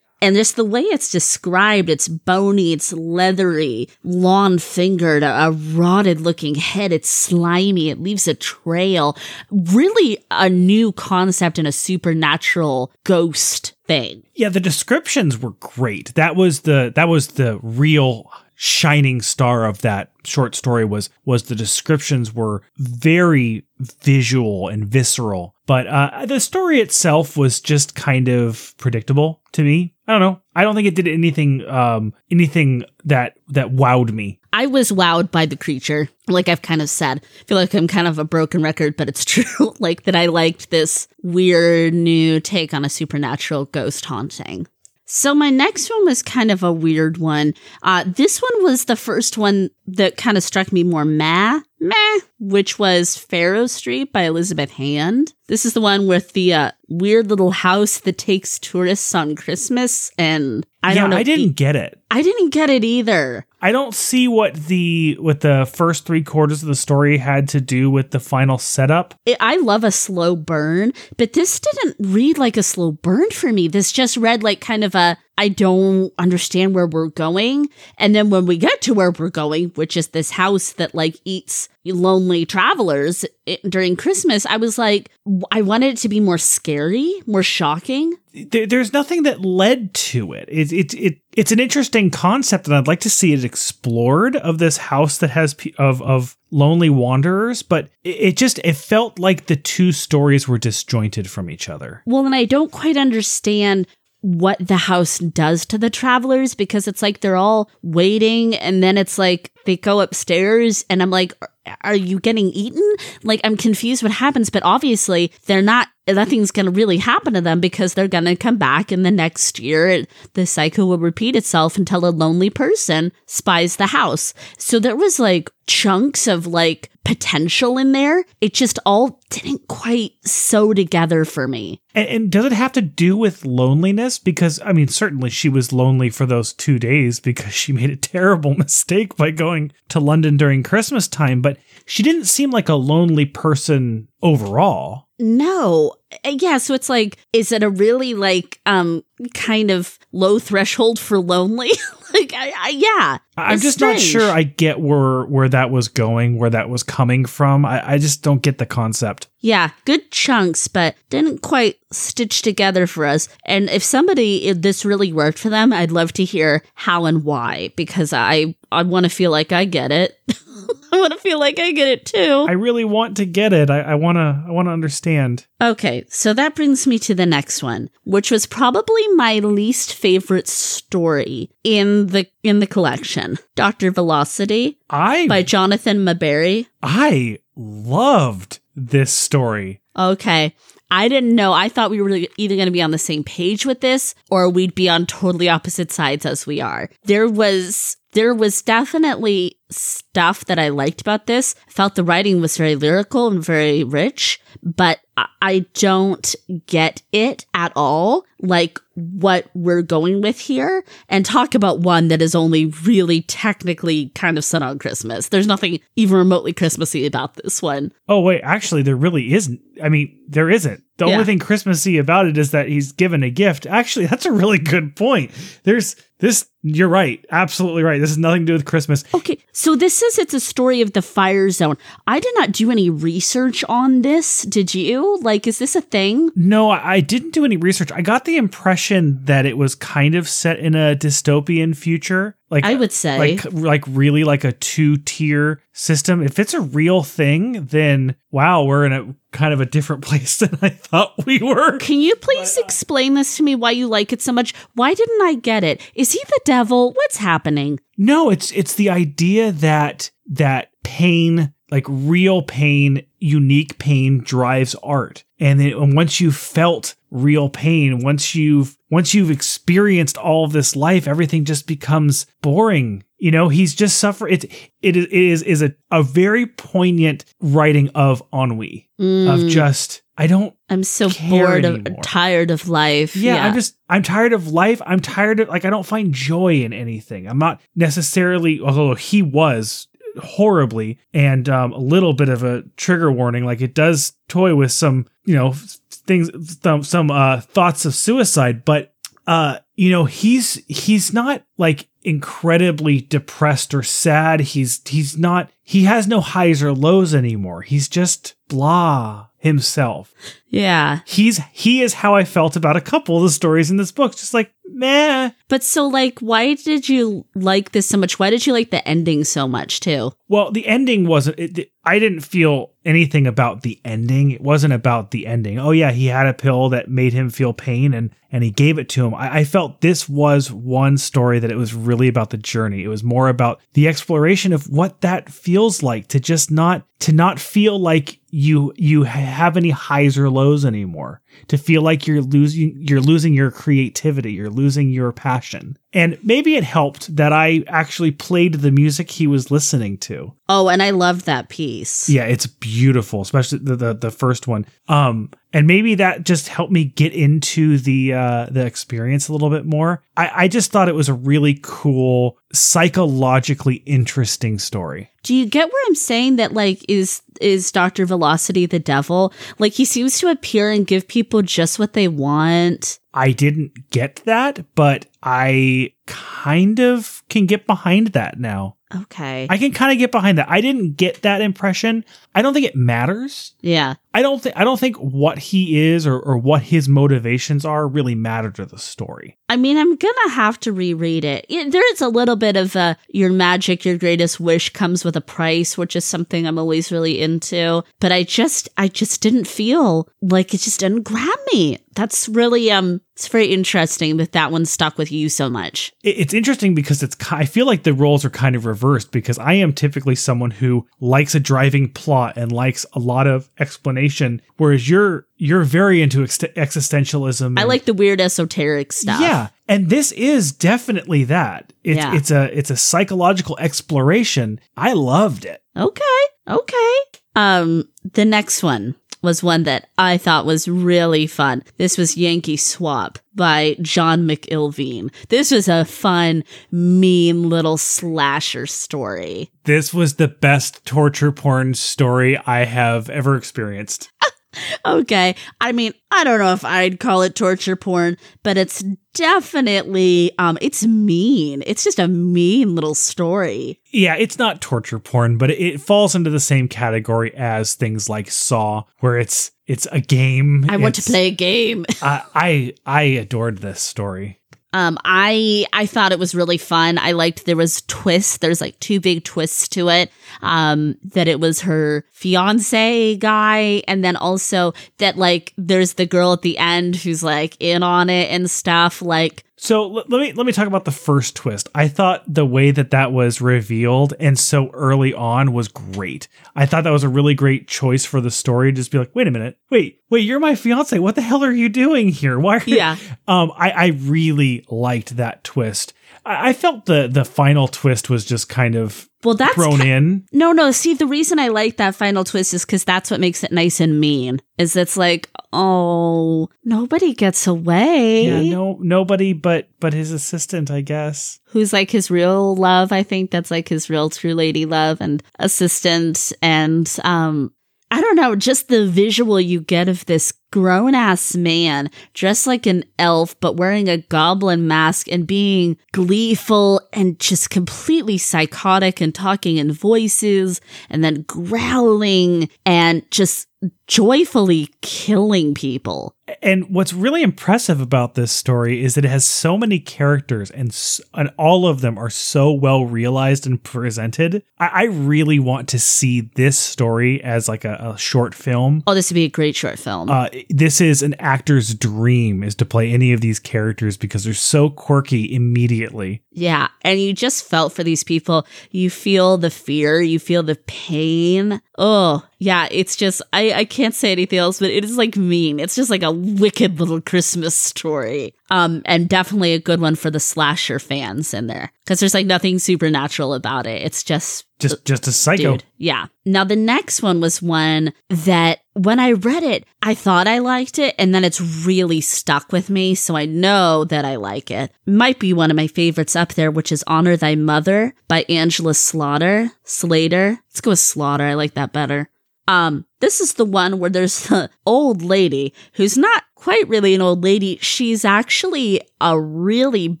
[0.22, 6.20] And just the way it's described, it's bony, it's leathery, long fingered, a, a rotted
[6.20, 9.16] looking head, it's slimy, it leaves a trail.
[9.50, 14.22] Really a new concept in a supernatural ghost thing.
[14.34, 16.14] Yeah, the descriptions were great.
[16.14, 21.44] That was the that was the real shining star of that short story was was
[21.44, 28.28] the descriptions were very visual and visceral but uh, the story itself was just kind
[28.28, 29.94] of predictable to me.
[30.08, 30.40] I don't know.
[30.54, 34.40] I don't think it did anything um anything that that wowed me.
[34.52, 37.22] I was wowed by the creature like i've kind of said.
[37.40, 40.26] I feel like i'm kind of a broken record but it's true like that i
[40.26, 44.66] liked this weird new take on a supernatural ghost haunting.
[45.14, 47.52] So my next one was kind of a weird one.
[47.82, 52.18] Uh, this one was the first one that kind of struck me more meh, meh,
[52.38, 55.34] which was Farrow Street by Elizabeth Hand.
[55.48, 60.10] This is the one with the uh, weird little house that takes tourists on Christmas,
[60.16, 61.16] and I yeah, don't know.
[61.16, 62.00] I didn't get it.
[62.10, 63.46] I didn't get it either.
[63.60, 67.60] I don't see what the what the first three quarters of the story had to
[67.60, 69.14] do with the final setup.
[69.26, 73.52] It, I love a slow burn, but this didn't read like a slow burn for
[73.52, 73.68] me.
[73.68, 77.68] This just read like kind of a I don't understand where we're going.
[77.98, 81.16] And then when we get to where we're going, which is this house that like
[81.24, 85.10] eats lonely travelers eh, during Christmas, I was like,
[85.50, 88.14] I wanted it to be more scary, more shocking.
[88.34, 90.48] There's nothing that led to it.
[90.50, 94.56] It's it, it it's an interesting concept, and I'd like to see it explored of
[94.58, 97.62] this house that has of of lonely wanderers.
[97.62, 102.02] But it just it felt like the two stories were disjointed from each other.
[102.06, 103.86] Well, and I don't quite understand
[104.22, 108.96] what the house does to the travelers because it's like they're all waiting and then
[108.96, 111.34] it's like they go upstairs and I'm like
[111.82, 112.82] are you getting eaten?
[113.22, 117.40] Like I'm confused what happens, but obviously they're not nothing's going to really happen to
[117.40, 120.04] them because they're going to come back in the next year.
[120.34, 124.34] The cycle will repeat itself until a lonely person spies the house.
[124.58, 128.24] So there was like chunks of like potential in there.
[128.40, 131.80] It just all didn't quite sew together for me.
[131.94, 134.18] And, and, does it have to do with loneliness?
[134.18, 137.96] Because, I mean, certainly she was lonely for those two days because she made a
[138.12, 141.51] terrible mistake by going to London during Christmas time, but
[141.86, 145.08] she didn't seem like a lonely person overall.
[145.18, 145.94] No.
[146.24, 150.98] Uh, Yeah, so it's like, is it a really like um kind of low threshold
[150.98, 151.70] for lonely?
[152.14, 156.38] like, I, I yeah, I'm just not sure I get where where that was going,
[156.38, 157.64] where that was coming from.
[157.64, 159.28] I, I just don't get the concept.
[159.40, 163.28] Yeah, good chunks, but didn't quite stitch together for us.
[163.44, 167.24] And if somebody if this really worked for them, I'd love to hear how and
[167.24, 170.18] why because I I want to feel like I get it.
[170.92, 172.46] I want to feel like I get it too.
[172.46, 173.70] I really want to get it.
[173.70, 175.46] I, I wanna I wanna understand.
[175.60, 180.48] Okay, so that brings me to the next one, which was probably my least favorite
[180.48, 183.38] story in the in the collection.
[183.54, 183.90] Dr.
[183.90, 186.66] Velocity I by Jonathan Maberry.
[186.82, 189.80] I loved this story.
[189.96, 190.54] Okay.
[190.90, 191.54] I didn't know.
[191.54, 194.50] I thought we were either going to be on the same page with this or
[194.50, 196.90] we'd be on totally opposite sides as we are.
[197.04, 201.54] There was there was definitely stuff that I liked about this.
[201.68, 206.34] I felt the writing was very lyrical and very rich, but I- I don't
[206.66, 208.24] get it at all.
[208.40, 214.10] Like what we're going with here and talk about one that is only really technically
[214.14, 215.28] kind of set on Christmas.
[215.28, 217.92] There's nothing even remotely Christmassy about this one.
[218.08, 219.60] Oh wait, actually there really isn't.
[219.82, 220.82] I mean, there isn't.
[220.98, 221.12] The Yeah.
[221.14, 223.66] only thing Christmassy about it is that he's given a gift.
[223.66, 225.30] Actually, that's a really good point.
[225.64, 227.24] There's this you're right.
[227.30, 228.00] Absolutely right.
[228.00, 229.02] This has nothing to do with Christmas.
[229.14, 231.76] Okay, so this says it's a story of the fire zone.
[232.04, 234.42] I did not do any research on this.
[234.42, 235.20] Did you?
[235.22, 236.32] Like, is this a thing?
[236.34, 237.92] No, I didn't do any research.
[237.92, 242.36] I got the impression that it was kind of set in a dystopian future.
[242.52, 243.18] Like I would say.
[243.18, 246.22] like like really like a two-tier system.
[246.22, 250.36] If it's a real thing, then wow, we're in a kind of a different place
[250.36, 251.78] than I thought we were.
[251.78, 254.54] Can you please explain this to me why you like it so much?
[254.74, 255.80] Why didn't I get it?
[255.94, 256.92] Is he the devil?
[256.92, 257.80] What's happening?
[257.96, 265.24] No, it's it's the idea that that pain, like real pain, unique pain drives art.
[265.40, 270.52] And then and once you've felt real pain, once you've once you've experienced all of
[270.52, 273.02] this life, everything just becomes boring.
[273.18, 274.34] You know, he's just suffering.
[274.34, 274.44] It
[274.82, 278.88] it is it is, is a, a very poignant writing of ennui.
[279.00, 282.02] Mm, Of just I don't I'm so bored of anymore.
[282.02, 283.16] tired of life.
[283.16, 284.82] yeah, I'm just I'm tired of life.
[284.84, 287.26] I'm tired of like I don't find joy in anything.
[287.28, 293.10] I'm not necessarily although he was horribly and um, a little bit of a trigger
[293.10, 295.52] warning like it does toy with some you know
[295.90, 298.94] things some some uh thoughts of suicide but
[299.26, 305.84] uh you know he's he's not like incredibly depressed or sad he's he's not he
[305.84, 310.12] has no highs or lows anymore he's just blah himself
[310.52, 311.00] yeah.
[311.06, 314.12] he's he is how I felt about a couple of the stories in this book.
[314.12, 315.30] Just like meh.
[315.48, 318.18] But so like why did you like this so much?
[318.18, 320.12] Why did you like the ending so much too?
[320.28, 321.38] Well, the ending wasn't.
[321.38, 324.30] It, I didn't feel anything about the ending.
[324.30, 325.58] It wasn't about the ending.
[325.58, 328.78] Oh yeah, he had a pill that made him feel pain, and and he gave
[328.78, 329.14] it to him.
[329.14, 332.82] I, I felt this was one story that it was really about the journey.
[332.82, 337.12] It was more about the exploration of what that feels like to just not to
[337.12, 341.20] not feel like you you have any highs or lows anymore.
[341.48, 345.76] To feel like you're losing you're losing your creativity, you're losing your passion.
[345.92, 350.32] And maybe it helped that I actually played the music he was listening to.
[350.48, 352.08] Oh, and I loved that piece.
[352.08, 354.64] Yeah, it's beautiful, especially the, the the first one.
[354.88, 359.50] Um, and maybe that just helped me get into the uh, the experience a little
[359.50, 360.02] bit more.
[360.16, 365.10] I, I just thought it was a really cool, psychologically interesting story.
[365.22, 368.06] Do you get where I'm saying that like is is Dr.
[368.06, 369.32] Velocity the devil?
[369.58, 372.98] Like he seems to appear and give people just what they want.
[373.14, 378.76] I didn't get that, but I kind of can get behind that now.
[378.94, 379.46] Okay.
[379.48, 380.48] I can kind of get behind that.
[380.48, 382.04] I didn't get that impression.
[382.34, 383.54] I don't think it matters.
[383.60, 383.94] yeah.
[384.14, 387.88] I don't think I don't think what he is or, or what his motivations are
[387.88, 389.38] really matter to the story.
[389.48, 391.46] I mean, I'm gonna have to reread it.
[391.48, 395.22] There is a little bit of a your magic, your greatest wish comes with a
[395.22, 397.84] price, which is something I'm always really into.
[398.00, 401.78] But I just, I just didn't feel like it just didn't grab me.
[401.94, 405.92] That's really, um, it's very interesting that that one stuck with you so much.
[406.02, 409.54] It's interesting because it's I feel like the roles are kind of reversed because I
[409.54, 414.88] am typically someone who likes a driving plot and likes a lot of explanation, whereas
[414.88, 417.58] you're you're very into ex- existentialism.
[417.58, 419.20] I like the weird esoteric stuff.
[419.20, 421.72] Yeah, and this is definitely that.
[421.84, 422.14] It's Yeah.
[422.14, 424.60] it's a it's a psychological exploration.
[424.76, 425.62] I loved it.
[425.76, 426.02] Okay.
[426.48, 426.94] Okay.
[427.34, 431.62] Um, the next one was one that I thought was really fun.
[431.76, 435.12] This was Yankee Swap by John McIlveen.
[435.28, 439.50] This was a fun, mean little slasher story.
[439.64, 444.10] This was the best torture porn story I have ever experienced.
[444.84, 445.34] okay.
[445.60, 448.84] I mean, I don't know if I'd call it torture porn, but it's
[449.14, 451.62] definitely um it's mean.
[451.66, 453.80] It's just a mean little story.
[453.92, 458.30] Yeah, it's not torture porn, but it falls into the same category as things like
[458.30, 460.66] Saw, where it's it's a game.
[460.68, 461.86] I want to play a game.
[462.02, 464.38] I I I adored this story.
[464.72, 466.98] Um, I I thought it was really fun.
[466.98, 468.38] I liked there was twists.
[468.38, 470.10] There's like two big twists to it.
[470.40, 476.32] Um, that it was her fiance guy, and then also that like there's the girl
[476.32, 479.02] at the end who's like in on it and stuff.
[479.02, 481.68] Like So let me let me talk about the first twist.
[481.72, 486.26] I thought the way that that was revealed and so early on was great.
[486.56, 488.72] I thought that was a really great choice for the story.
[488.72, 490.98] Just be like, wait a minute, wait, wait, you're my fiance.
[490.98, 492.40] What the hell are you doing here?
[492.40, 492.56] Why?
[492.56, 492.96] Are Yeah.
[493.28, 495.94] Um, I I really liked that twist.
[496.24, 499.90] I, I felt the the final twist was just kind of well, that's thrown ki-
[499.90, 500.26] in.
[500.32, 500.70] no, no.
[500.72, 503.80] See, the reason I like that final twist is because that's what makes it nice
[503.80, 504.40] and mean.
[504.58, 508.26] Is it's like, oh, nobody gets away.
[508.26, 511.38] Yeah, no, nobody but but his assistant, I guess.
[511.46, 512.92] who's like his real love.
[512.92, 516.32] I think that's like his real true lady love and assistant.
[516.42, 517.52] And um,
[517.90, 522.66] I don't know, just the visual you get of this grown ass man dressed like
[522.66, 529.12] an elf, but wearing a goblin mask and being gleeful and just completely psychotic and
[529.12, 533.48] talking in voices and then growling and just
[533.86, 536.16] joyfully killing people.
[536.40, 540.70] And what's really impressive about this story is that it has so many characters, and
[540.70, 544.42] s- and all of them are so well realized and presented.
[544.58, 548.82] I, I really want to see this story as like a, a short film.
[548.86, 550.10] Oh, this would be a great short film.
[550.10, 554.34] Uh, this is an actor's dream is to play any of these characters because they're
[554.34, 556.22] so quirky immediately.
[556.30, 556.68] Yeah.
[556.82, 558.46] And you just felt for these people.
[558.70, 561.60] You feel the fear, you feel the pain.
[561.78, 562.68] Oh, yeah.
[562.70, 565.60] It's just, I, I can't say anything else, but it is like mean.
[565.60, 568.34] It's just like a wicked little Christmas story.
[568.50, 572.26] Um, and definitely a good one for the slasher fans in there because there's like
[572.26, 573.82] nothing supernatural about it.
[573.82, 575.52] It's just Just just a psycho.
[575.52, 576.06] Dude, yeah.
[576.26, 580.78] Now the next one was one that when I read it, I thought I liked
[580.78, 584.72] it, and then it's really stuck with me, so I know that I like it.
[584.86, 588.74] Might be one of my favorites up there, which is Honor Thy Mother by Angela
[588.74, 589.50] Slaughter.
[589.64, 590.38] Slater.
[590.48, 591.24] Let's go with Slaughter.
[591.24, 592.08] I like that better.
[592.48, 597.00] Um, this is the one where there's the old lady who's not quite really an
[597.00, 597.56] old lady.
[597.60, 600.00] She's actually a really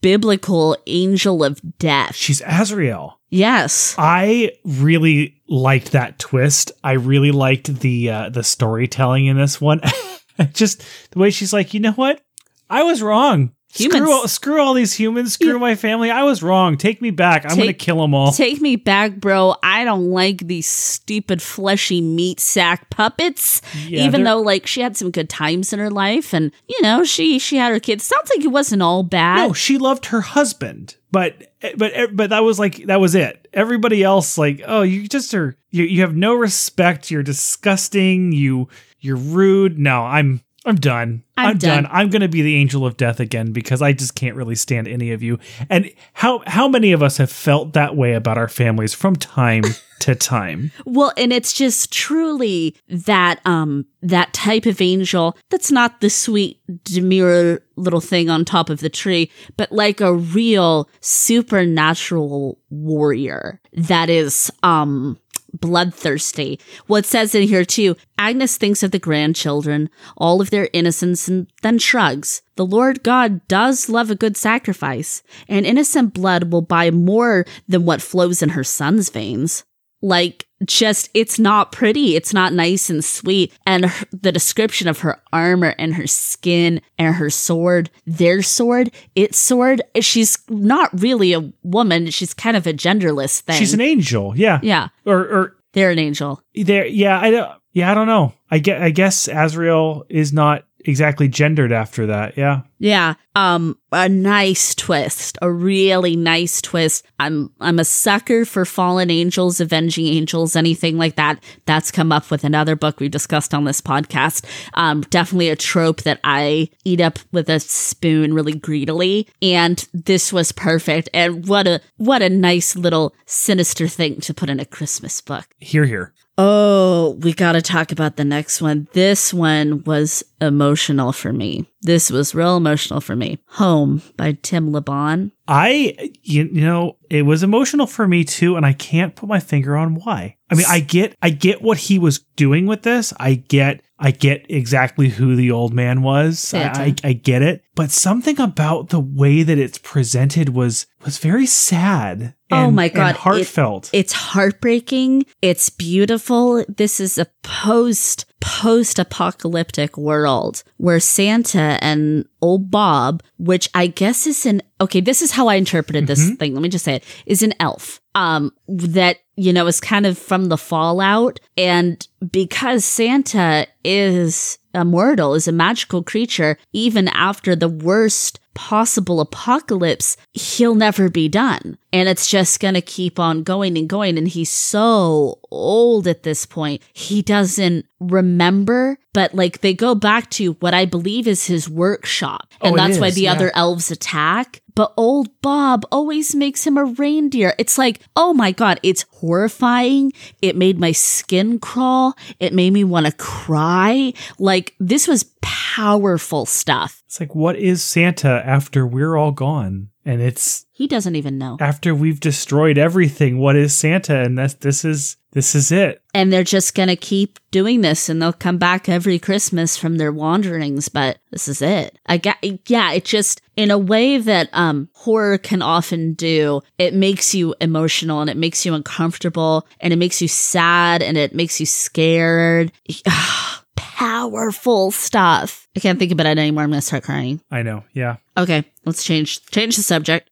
[0.00, 2.14] biblical angel of death.
[2.14, 3.18] She's Azrael.
[3.30, 3.96] Yes.
[3.98, 6.70] I really liked that twist.
[6.84, 9.80] I really liked the uh, the storytelling in this one.
[10.52, 12.20] Just the way she's like, you know what?
[12.68, 13.50] I was wrong.
[13.72, 15.34] Humans- Screw all, screw all these humans.
[15.34, 15.58] Screw Yeah.
[15.58, 16.10] my family.
[16.10, 16.76] I was wrong.
[16.76, 17.44] Take me back.
[17.48, 18.32] I'm Take- to kill them all.
[18.32, 19.54] Take me back, bro.
[19.62, 23.62] I don't like these stupid fleshy meat sack puppets.
[23.86, 27.04] Yeah, Even though like she had some good times in her life and you know,
[27.04, 28.02] she she had her kids.
[28.04, 29.36] Sounds like it wasn't all bad.
[29.36, 33.46] no, she loved her husband, but but but that was like that was it.
[33.52, 37.08] Everybody else, like, oh, you just are you you have no respect.
[37.10, 38.32] You're disgusting.
[38.32, 38.68] You
[39.00, 39.78] you're rude.
[39.78, 41.22] No, I'm I'm done.
[41.38, 41.84] I'm done.
[41.84, 41.92] done.
[41.92, 45.12] I'm gonna be the angel of death again because I just can't really stand any
[45.12, 45.38] of you.
[45.70, 49.64] And how how many of us have felt that way about our families from time
[50.00, 50.70] to time?
[50.84, 56.60] Well, and it's just truly that um that type of angel that's not the sweet
[56.84, 64.10] demure little thing on top of the tree, but like a real supernatural warrior that
[64.10, 65.18] is um
[65.52, 66.58] bloodthirsty.
[66.86, 71.46] What says in here too, Agnes thinks of the grandchildren, all of their innocence, and
[71.62, 72.42] then shrugs.
[72.56, 77.84] The Lord God does love a good sacrifice, and innocent blood will buy more than
[77.84, 79.64] what flows in her son's veins
[80.02, 84.98] like just it's not pretty it's not nice and sweet and her, the description of
[85.00, 91.32] her armor and her skin and her sword their sword its sword she's not really
[91.32, 94.36] a woman she's kind of a genderless thing She's an angel.
[94.36, 94.60] Yeah.
[94.62, 96.86] yeah Or or they're an angel there.
[96.86, 97.20] Yeah.
[97.20, 97.50] I don't.
[97.72, 97.90] Yeah.
[97.90, 98.32] I don't know.
[98.50, 98.82] I get.
[98.82, 102.36] I guess Azrael is not exactly gendered after that.
[102.36, 102.62] Yeah.
[102.78, 109.10] yeah um a nice twist a really nice twist i'm i'm a sucker for fallen
[109.10, 113.64] angels avenging angels anything like that that's come up with another book we discussed on
[113.64, 119.28] this podcast um definitely a trope that i eat up with a spoon really greedily
[119.42, 124.48] and this was perfect and what a what a nice little sinister thing to put
[124.50, 125.84] in a christmas book Here.
[125.84, 126.12] Here.
[126.42, 128.88] Oh, we got to talk about the next one.
[128.94, 131.69] This one was emotional for me.
[131.82, 133.38] This was real emotional for me.
[133.52, 135.32] Home by Tim Lebbon.
[135.48, 139.76] I, you, know, it was emotional for me too, and I can't put my finger
[139.76, 140.36] on why.
[140.50, 143.12] I mean, I get, I get what he was doing with this.
[143.18, 146.52] I get, I get exactly who the old man was.
[146.54, 151.18] I, I, I get it, but something about the way that it's presented was was
[151.18, 152.34] very sad.
[152.50, 153.90] oh and- my and god, it- heartfelt.
[153.92, 155.24] it's heartbreaking.
[155.42, 156.64] It's beautiful.
[156.68, 164.26] This is a post post apocalyptic world where Santa and old Bob, which I guess
[164.26, 166.34] is an okay, this is how I interpreted this Mm-hmm.
[166.36, 166.54] thing.
[166.54, 168.00] Let me just say it is an elf.
[168.14, 175.34] Um, that you know is kind of from the fallout, and because Santa is immortal,
[175.34, 181.78] is a magical creature, even after the worst possible apocalypse, he'll never be done.
[181.92, 184.18] And it's just going to keep on going and going.
[184.18, 186.82] And he's so old at this point.
[186.92, 192.48] He doesn't remember, but like they go back to what I believe is his workshop.
[192.60, 193.32] Oh, and Oh, that's why the yeah.
[193.32, 194.62] other elves attack.
[194.74, 197.54] But old Bob always makes him a reindeer.
[197.58, 200.12] It's like, oh my God, it's horrifying.
[200.42, 202.12] It made my skin crawl.
[202.38, 204.12] It made me want to cry.
[204.38, 207.02] Like, this was powerful stuff.
[207.06, 209.88] it's like, what is Santa after we're all gone?
[210.04, 211.56] And it's He doesn't even know.
[211.58, 213.38] after we've destroyed everything.
[213.38, 214.20] What is Santa?
[214.20, 216.02] And that's this is this is it.
[216.14, 219.96] and they're just going to keep doing this and they'll come back every christmas from
[219.96, 222.36] their wanderings but this is it i got
[222.68, 227.54] yeah it just in a way that um horror can often do it makes you
[227.60, 231.66] emotional and it makes you uncomfortable and it makes you sad and it makes you
[231.66, 232.72] scared
[233.76, 237.84] powerful stuff i can't think about it anymore i'm gonna start crying I know.
[237.92, 238.16] Yeah.
[238.36, 240.28] okay let's change change the subject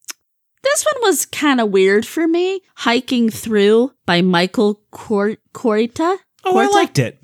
[0.72, 2.60] this one was kind of weird for me.
[2.76, 6.18] Hiking Through by Michael Cor- Koryta.
[6.44, 7.20] Oh, I liked it.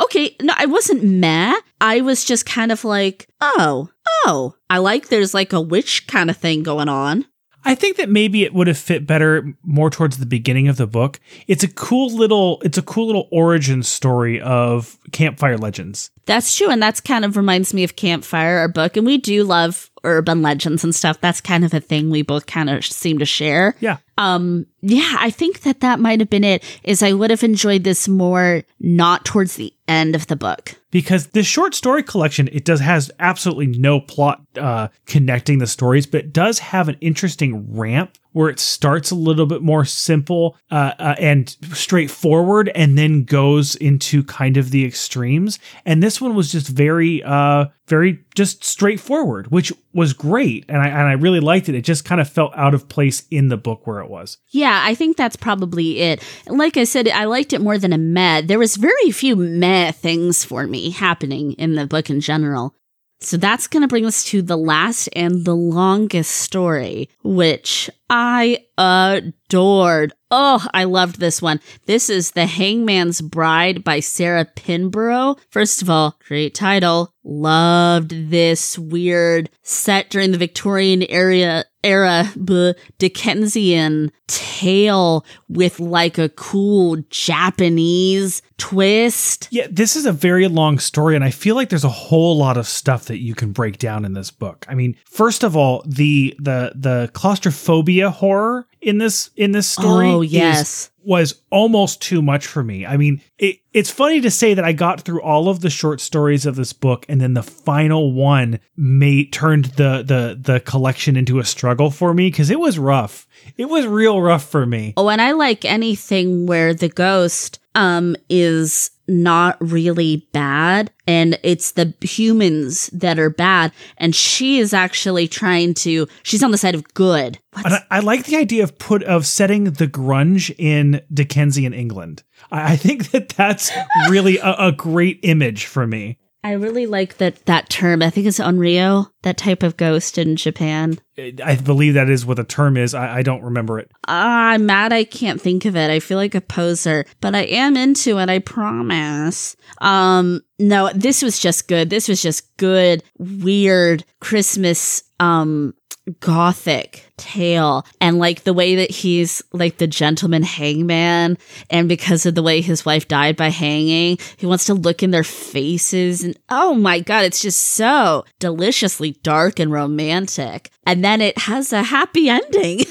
[0.00, 1.62] Okay, no, I wasn't mad.
[1.80, 3.88] I was just kind of like, oh,
[4.26, 7.24] oh, I like there's like a witch kind of thing going on.
[7.64, 10.86] I think that maybe it would have fit better more towards the beginning of the
[10.86, 11.20] book.
[11.48, 16.10] It's a cool little it's a cool little origin story of campfire legends.
[16.28, 19.42] That's true, and that's kind of reminds me of Campfire, our book, and we do
[19.44, 21.20] love urban legends and stuff.
[21.20, 23.74] That's kind of a thing we both kind of seem to share.
[23.80, 23.96] Yeah.
[24.16, 26.62] Um, yeah, I think that that might have been it.
[26.84, 30.74] Is I would have enjoyed this more not towards the end of the book.
[30.90, 36.06] because this short story collection it does has absolutely no plot uh, connecting the stories
[36.06, 40.92] but does have an interesting ramp where it starts a little bit more simple uh,
[40.98, 46.52] uh, and straightforward and then goes into kind of the extremes and this one was
[46.52, 51.68] just very uh very just straightforward which was great and I, and I really liked
[51.68, 54.38] it it just kind of felt out of place in the book where it was
[54.50, 56.22] Yeah, I think that's probably it.
[56.46, 58.42] Like I said, I liked it more than a meh.
[58.42, 62.74] There was very few meh things for me happening in the book in general.
[63.20, 68.64] So that's going to bring us to the last and the longest story, which I
[68.78, 70.12] adored.
[70.30, 71.60] Oh, I loved this one.
[71.86, 75.36] This is The Hangman's Bride by Sarah Pinborough.
[75.50, 77.12] First of all, great title.
[77.24, 86.28] Loved this weird set during the Victorian area era b- Dickensian tale with like a
[86.30, 89.48] cool Japanese twist.
[89.50, 92.56] Yeah, this is a very long story, and I feel like there's a whole lot
[92.56, 94.66] of stuff that you can break down in this book.
[94.68, 100.06] I mean, first of all, the the the claustrophobia horror in this in this story
[100.08, 100.90] Oh, is- yes.
[101.04, 102.84] was almost too much for me.
[102.86, 106.00] I mean, it, it's funny to say that I got through all of the short
[106.00, 111.16] stories of this book, and then the final one made turned the the the collection
[111.16, 113.26] into a struggle for me because it was rough.
[113.56, 114.94] It was real rough for me.
[114.96, 121.72] Oh, and I like anything where the ghost um is not really bad and it's
[121.72, 126.74] the humans that are bad and she is actually trying to she's on the side
[126.74, 127.38] of good.
[127.54, 132.22] I, I like the idea of put of setting the grunge in Dickensian England.
[132.50, 133.70] I, I think that that's
[134.10, 136.18] really a, a great image for me.
[136.48, 138.00] I really like that that term.
[138.00, 140.98] I think it's unreal, that type of ghost in Japan.
[141.44, 142.94] I believe that is what the term is.
[142.94, 143.90] I, I don't remember it.
[144.06, 145.90] I'm mad I can't think of it.
[145.90, 149.56] I feel like a poser, but I am into it, I promise.
[149.82, 151.90] Um no, this was just good.
[151.90, 155.74] This was just good, weird Christmas um
[156.20, 157.86] gothic tale.
[158.00, 161.38] And like the way that he's like the gentleman hangman
[161.70, 165.10] and because of the way his wife died by hanging he wants to look in
[165.10, 170.70] their faces and oh my god it's just so deliciously dark and romantic.
[170.86, 172.80] And then it has a happy ending.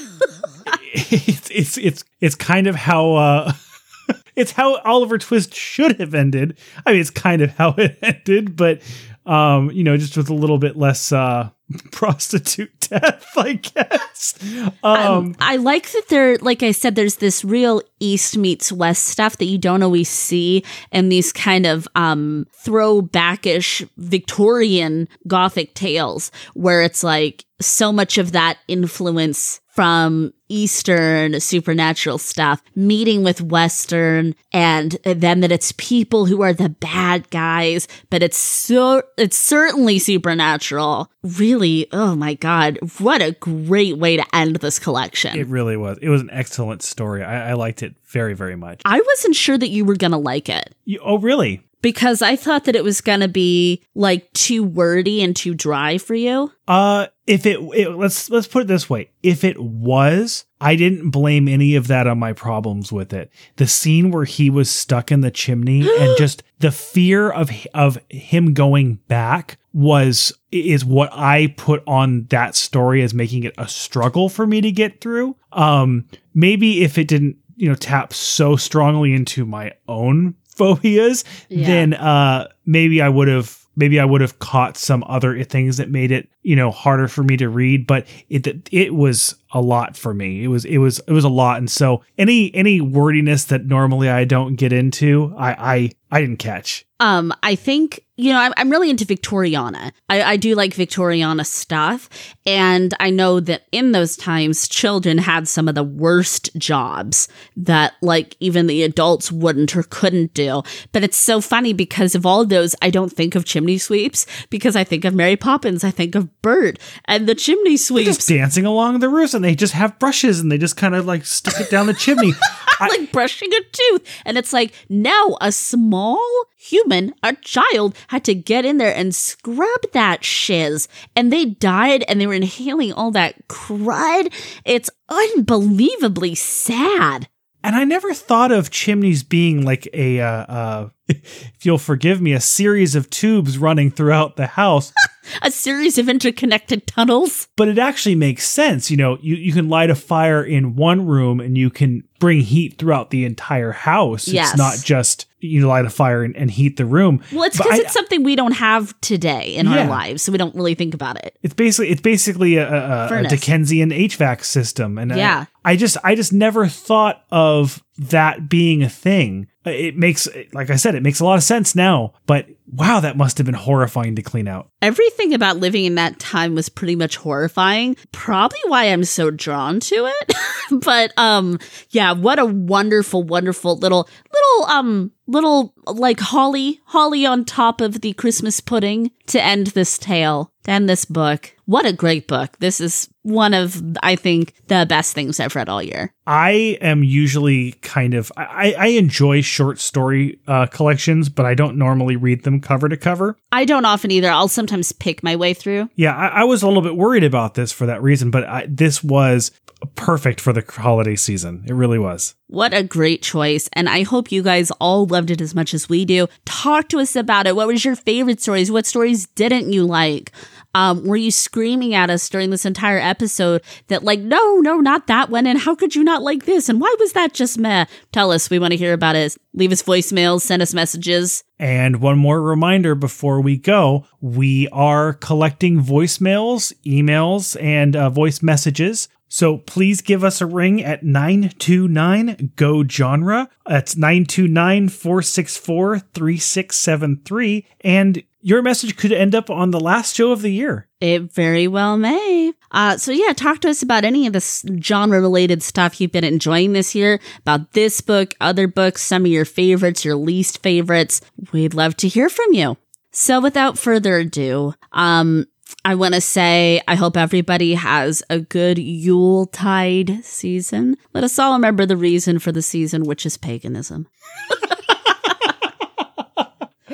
[0.92, 3.52] It's it's it's it's kind of how uh
[4.36, 6.58] it's how Oliver Twist should have ended.
[6.86, 8.80] I mean, it's kind of how it ended, but
[9.28, 11.50] Um, you know, just with a little bit less uh
[11.92, 14.34] prostitute death, I guess.
[14.82, 19.36] Um, I like that there, like I said, there's this real East meets West stuff
[19.38, 26.82] that you don't always see in these kind of um, throwbackish Victorian Gothic tales, where
[26.82, 34.98] it's like so much of that influence from Eastern supernatural stuff, meeting with Western, and
[35.04, 41.12] then that it's people who are the bad guys, but it's so, it's certainly supernatural.
[41.22, 45.38] Really, oh my God, what a great way to end this collection.
[45.38, 45.96] it really was.
[46.02, 47.22] It was an excellent story.
[47.22, 48.82] I, I liked it very, very much.
[48.84, 51.62] I wasn't sure that you were going to like it You, oh, really?
[51.82, 55.98] because I thought that it was going to be like too wordy and too dry
[55.98, 56.50] for you.
[56.66, 61.10] Uh, if it, it let's let's put it this way: if it was, I didn't
[61.10, 63.30] blame any of that on my problems with it.
[63.56, 67.98] The scene where he was stuck in the chimney and just the fear of of
[68.10, 73.68] him going back was is what I put on that story as making it a
[73.68, 75.36] struggle for me to get through.
[75.52, 81.66] Um, maybe if it didn't, you know, tap so strongly into my own phobias, Yeah.
[81.66, 85.88] then uh maybe I would have maybe I would have caught some other things that
[85.90, 89.98] made it, you know, harder for me to read, but it it was a lot
[89.98, 90.42] for me.
[90.42, 94.08] It was it was it was a lot and so any any wordiness that normally
[94.08, 96.86] I don't get into, I I I didn't catch.
[97.00, 99.92] Um, I think, you know, I'm, I'm really into Victoriana.
[100.08, 102.08] I, I do like Victoriana stuff.
[102.44, 107.92] And I know that in those times, children had some of the worst jobs that,
[108.02, 110.62] like, even the adults wouldn't or couldn't do.
[110.90, 114.74] But it's so funny because of all those, I don't think of chimney sweeps because
[114.74, 115.84] I think of Mary Poppins.
[115.84, 118.16] I think of Bert and the chimney sweeps.
[118.16, 121.06] Just dancing along the roofs and they just have brushes and they just kind of
[121.06, 122.32] like stick it down the chimney.
[122.80, 124.06] I- like brushing a tooth.
[124.24, 126.24] And it's like, now a small
[126.56, 130.86] human, a child, had to get in there and scrub that shiz.
[131.16, 134.32] And they died and they were inhaling all that crud.
[134.64, 137.28] It's unbelievably sad.
[137.64, 142.32] And I never thought of chimneys being like a, uh, uh, if you'll forgive me,
[142.32, 144.92] a series of tubes running throughout the house.
[145.42, 147.48] A series of interconnected tunnels.
[147.54, 148.90] but it actually makes sense.
[148.90, 152.40] You know, you, you can light a fire in one room and you can bring
[152.40, 154.26] heat throughout the entire house.
[154.26, 154.48] Yes.
[154.52, 157.22] It's not just you light a fire and, and heat the room.
[157.30, 160.54] Well, it's because it's something we don't have today in our lives, so we don't
[160.54, 161.38] really think about it.
[161.42, 165.44] It's basically it's basically a, a, a Dickensian HVAC system, and I- Yeah.
[165.68, 169.48] I, just I just never thought of that being a thing.
[169.66, 172.14] It makes, like I said, it makes a lot of sense now.
[172.26, 174.70] But wow, that must have been horrifying to clean out.
[174.82, 177.96] Everything about living in that time was pretty much horrifying.
[178.12, 180.34] Probably why I'm so drawn to it.
[180.84, 181.58] but um
[181.90, 188.00] yeah, what a wonderful wonderful little little um little like holly holly on top of
[188.00, 191.54] the Christmas pudding to end this tale, to end this book.
[191.66, 192.56] What a great book.
[192.58, 196.14] This is one of I think the best things I've read all year.
[196.26, 201.76] I am usually kind of I, I enjoy short story uh, collections, but I don't
[201.76, 203.36] normally read them cover to cover.
[203.52, 204.30] I don't often either.
[204.30, 205.88] I'll sometimes pick my way through.
[205.94, 208.66] Yeah, I, I was a little bit worried about this for that reason, but I,
[208.68, 209.50] this was
[209.94, 211.64] perfect for the holiday season.
[211.66, 212.34] It really was.
[212.48, 213.68] What a great choice.
[213.72, 216.26] And I hope you guys all loved it as much as we do.
[216.44, 217.54] Talk to us about it.
[217.54, 218.72] What was your favorite stories?
[218.72, 220.32] What stories didn't you like?
[220.74, 225.06] Um, were you screaming at us during this entire episode that, like, no, no, not
[225.06, 225.46] that one?
[225.46, 226.68] And how could you not like this?
[226.68, 227.86] And why was that just meh?
[228.12, 228.50] Tell us.
[228.50, 229.36] We want to hear about it.
[229.54, 231.42] Leave us voicemails, send us messages.
[231.58, 238.42] And one more reminder before we go we are collecting voicemails, emails, and uh, voice
[238.42, 239.08] messages.
[239.28, 243.48] So please give us a ring at 929 GO genre.
[243.66, 247.66] That's 929 464 3673.
[247.82, 250.88] And your message could end up on the last show of the year.
[251.00, 252.52] It very well may.
[252.70, 256.24] Uh, so yeah, talk to us about any of this genre related stuff you've been
[256.24, 261.20] enjoying this year, about this book, other books, some of your favorites, your least favorites.
[261.52, 262.76] We'd love to hear from you.
[263.10, 265.46] So without further ado, um,
[265.84, 270.96] I want to say I hope everybody has a good Yuletide season.
[271.14, 274.06] Let us all remember the reason for the season, which is paganism.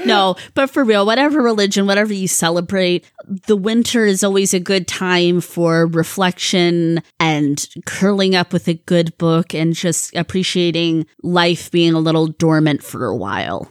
[0.15, 3.07] No, but for real, whatever religion, whatever you celebrate,
[3.47, 9.17] the winter is always a good time for reflection and curling up with a good
[9.17, 13.71] book and just appreciating life being a little dormant for a while.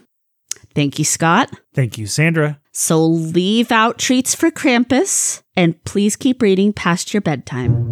[0.73, 1.51] Thank you, Scott.
[1.75, 2.59] Thank you, Sandra.
[2.71, 7.89] So leave out treats for Krampus and please keep reading past your bedtime.